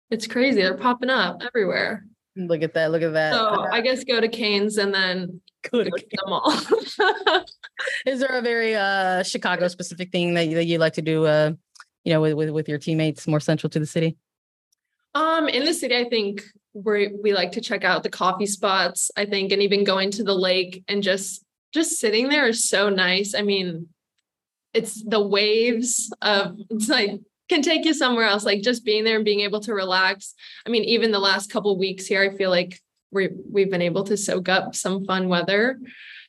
It's 0.09 0.27
crazy. 0.27 0.61
They're 0.61 0.77
popping 0.77 1.09
up 1.09 1.41
everywhere. 1.45 2.05
Look 2.47 2.63
at 2.63 2.73
that. 2.73 2.91
Look 2.91 3.01
at 3.01 3.13
that. 3.13 3.33
So 3.33 3.45
uh, 3.45 3.67
I 3.71 3.81
guess 3.81 4.03
go 4.03 4.21
to 4.21 4.27
Canes 4.27 4.77
and 4.77 4.93
then 4.93 5.41
go 5.69 5.83
to, 5.83 5.89
go 5.89 5.97
to 5.97 6.05
the 6.11 6.23
mall. 6.27 7.45
Is 8.05 8.19
there 8.19 8.37
a 8.37 8.41
very 8.41 8.75
uh, 8.75 9.23
Chicago 9.23 9.67
specific 9.67 10.11
thing 10.11 10.33
that 10.35 10.47
you, 10.47 10.55
that 10.55 10.65
you 10.65 10.77
like 10.77 10.93
to 10.93 11.01
do, 11.01 11.25
uh, 11.25 11.51
you 12.03 12.13
know, 12.13 12.21
with, 12.21 12.33
with, 12.33 12.49
with 12.49 12.69
your 12.69 12.77
teammates 12.77 13.27
more 13.27 13.39
central 13.39 13.69
to 13.71 13.79
the 13.79 13.85
city? 13.85 14.17
Um, 15.15 15.47
in 15.47 15.65
the 15.65 15.73
city, 15.73 15.95
I 15.97 16.07
think 16.07 16.43
we 16.73 17.09
we 17.23 17.33
like 17.33 17.51
to 17.53 17.61
check 17.61 17.83
out 17.83 18.03
the 18.03 18.09
coffee 18.09 18.45
spots. 18.45 19.11
I 19.17 19.25
think, 19.25 19.51
and 19.51 19.61
even 19.61 19.83
going 19.83 20.11
to 20.11 20.23
the 20.23 20.35
lake 20.35 20.83
and 20.87 21.01
just 21.01 21.43
just 21.73 21.99
sitting 21.99 22.29
there 22.29 22.47
is 22.47 22.67
so 22.67 22.89
nice. 22.89 23.33
I 23.35 23.41
mean, 23.41 23.89
it's 24.73 25.03
the 25.03 25.21
waves 25.21 26.11
of 26.21 26.57
it's 26.69 26.89
like 26.89 27.19
can 27.49 27.61
take 27.61 27.85
you 27.85 27.93
somewhere 27.93 28.25
else 28.25 28.45
like 28.45 28.61
just 28.61 28.85
being 28.85 29.03
there 29.03 29.17
and 29.17 29.25
being 29.25 29.41
able 29.41 29.59
to 29.59 29.73
relax 29.73 30.33
i 30.65 30.69
mean 30.69 30.83
even 30.83 31.11
the 31.11 31.19
last 31.19 31.51
couple 31.51 31.77
weeks 31.77 32.05
here 32.05 32.21
i 32.21 32.35
feel 32.35 32.49
like 32.49 32.79
we 33.11 33.29
we've 33.51 33.71
been 33.71 33.81
able 33.81 34.03
to 34.03 34.15
soak 34.15 34.47
up 34.47 34.75
some 34.75 35.03
fun 35.05 35.27
weather 35.27 35.79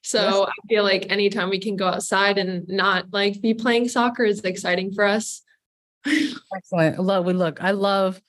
so 0.03 0.21
yes. 0.21 0.49
i 0.49 0.67
feel 0.69 0.83
like 0.83 1.07
anytime 1.11 1.51
we 1.51 1.61
can 1.61 1.77
go 1.77 1.87
outside 1.87 2.39
and 2.39 2.67
not 2.69 3.07
like 3.13 3.41
be 3.41 3.55
playing 3.55 3.89
soccer 3.89 4.25
is 4.25 4.41
exciting 4.41 4.93
for 4.93 5.05
us 5.05 5.43
excellent 6.57 6.99
love 6.99 7.25
we 7.25 7.33
look 7.33 7.63
i 7.63 7.71
love 7.71 8.21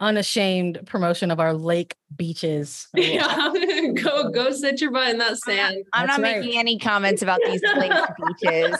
unashamed 0.00 0.80
promotion 0.86 1.30
of 1.30 1.40
our 1.40 1.52
lake 1.52 1.96
beaches. 2.14 2.88
Yeah, 2.94 3.52
go 3.94 4.30
go 4.30 4.50
sit 4.52 4.80
your 4.80 4.90
butt 4.90 5.10
in 5.10 5.18
that 5.18 5.38
sand. 5.38 5.84
I'm 5.92 6.06
That's 6.06 6.18
not 6.18 6.24
right. 6.24 6.40
making 6.40 6.58
any 6.58 6.78
comments 6.78 7.22
about 7.22 7.40
these 7.44 7.62
lake 7.76 7.92
beaches. 8.40 8.76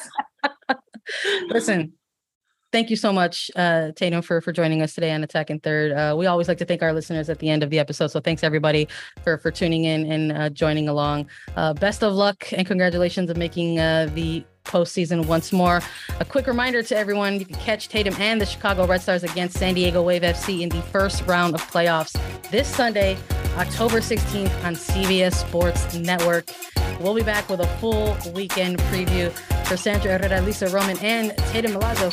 Listen, 1.49 1.95
Thank 2.71 2.91
you 2.91 2.97
so 2.97 3.15
much, 3.15 3.51
uh, 3.57 3.93
Tatumn, 3.97 4.23
for 4.23 4.43
for 4.43 4.53
joining 4.53 4.83
us 4.83 4.95
today 4.95 5.11
on 5.13 5.25
Attacking 5.25 5.61
Third. 5.61 5.93
Uh, 5.93 6.15
we 6.19 6.27
always 6.27 6.49
like 6.49 6.59
to 6.59 6.67
thank 6.67 6.83
our 6.83 6.93
listeners 6.93 7.31
at 7.31 7.39
the 7.39 7.49
end 7.49 7.63
of 7.63 7.71
the 7.71 7.79
episode. 7.79 8.09
So 8.09 8.21
thanks 8.21 8.45
everybody 8.45 8.89
for 9.25 9.39
for 9.39 9.51
tuning 9.51 9.85
in 9.85 10.13
and 10.13 10.33
uh, 10.33 10.51
joining 10.51 10.87
along. 10.87 11.29
Uh, 11.57 11.73
best 11.73 12.03
of 12.03 12.13
luck 12.13 12.53
and 12.53 12.67
congratulations 12.67 13.31
on 13.31 13.39
making 13.39 13.79
uh, 13.79 14.11
the 14.15 14.45
postseason 14.65 15.25
once 15.25 15.51
more. 15.51 15.81
A 16.21 16.27
quick 16.27 16.47
reminder 16.47 16.83
to 16.83 16.95
everyone: 16.95 17.39
you 17.39 17.47
can 17.47 17.57
catch 17.57 17.89
Tatumn 17.89 18.19
and 18.21 18.39
the 18.39 18.47
Chicago 18.47 18.87
Red 18.87 19.01
Stars 19.01 19.23
against 19.23 19.57
San 19.57 19.73
Diego 19.73 20.03
Wave 20.03 20.21
FC 20.21 20.61
in 20.61 20.69
the 20.69 20.83
first 20.83 21.27
round 21.27 21.55
of 21.55 21.63
playoffs 21.71 22.13
this 22.51 22.69
Sunday 22.69 23.17
October 23.57 24.01
16th 24.01 24.65
on 24.65 24.75
CBS 24.75 25.35
Sports 25.37 25.95
Network. 25.95 26.51
We'll 27.01 27.15
be 27.15 27.23
back 27.23 27.49
with 27.49 27.61
a 27.61 27.67
full 27.79 28.17
weekend 28.35 28.79
preview 28.79 29.33
for 29.67 29.77
Sandra 29.77 30.19
Herrera, 30.19 30.43
Lisa 30.43 30.69
Roman, 30.69 30.99
and 30.99 31.31
Tatumn 31.31 31.73
Milazzo. 31.73 32.13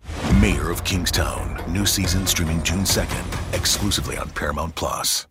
Mayor 0.39 0.69
of 0.69 0.83
Kingstown, 0.83 1.61
new 1.67 1.85
season 1.85 2.25
streaming 2.27 2.61
June 2.63 2.83
2nd, 2.83 3.53
exclusively 3.53 4.17
on 4.17 4.29
Paramount 4.29 4.75
Plus. 4.75 5.27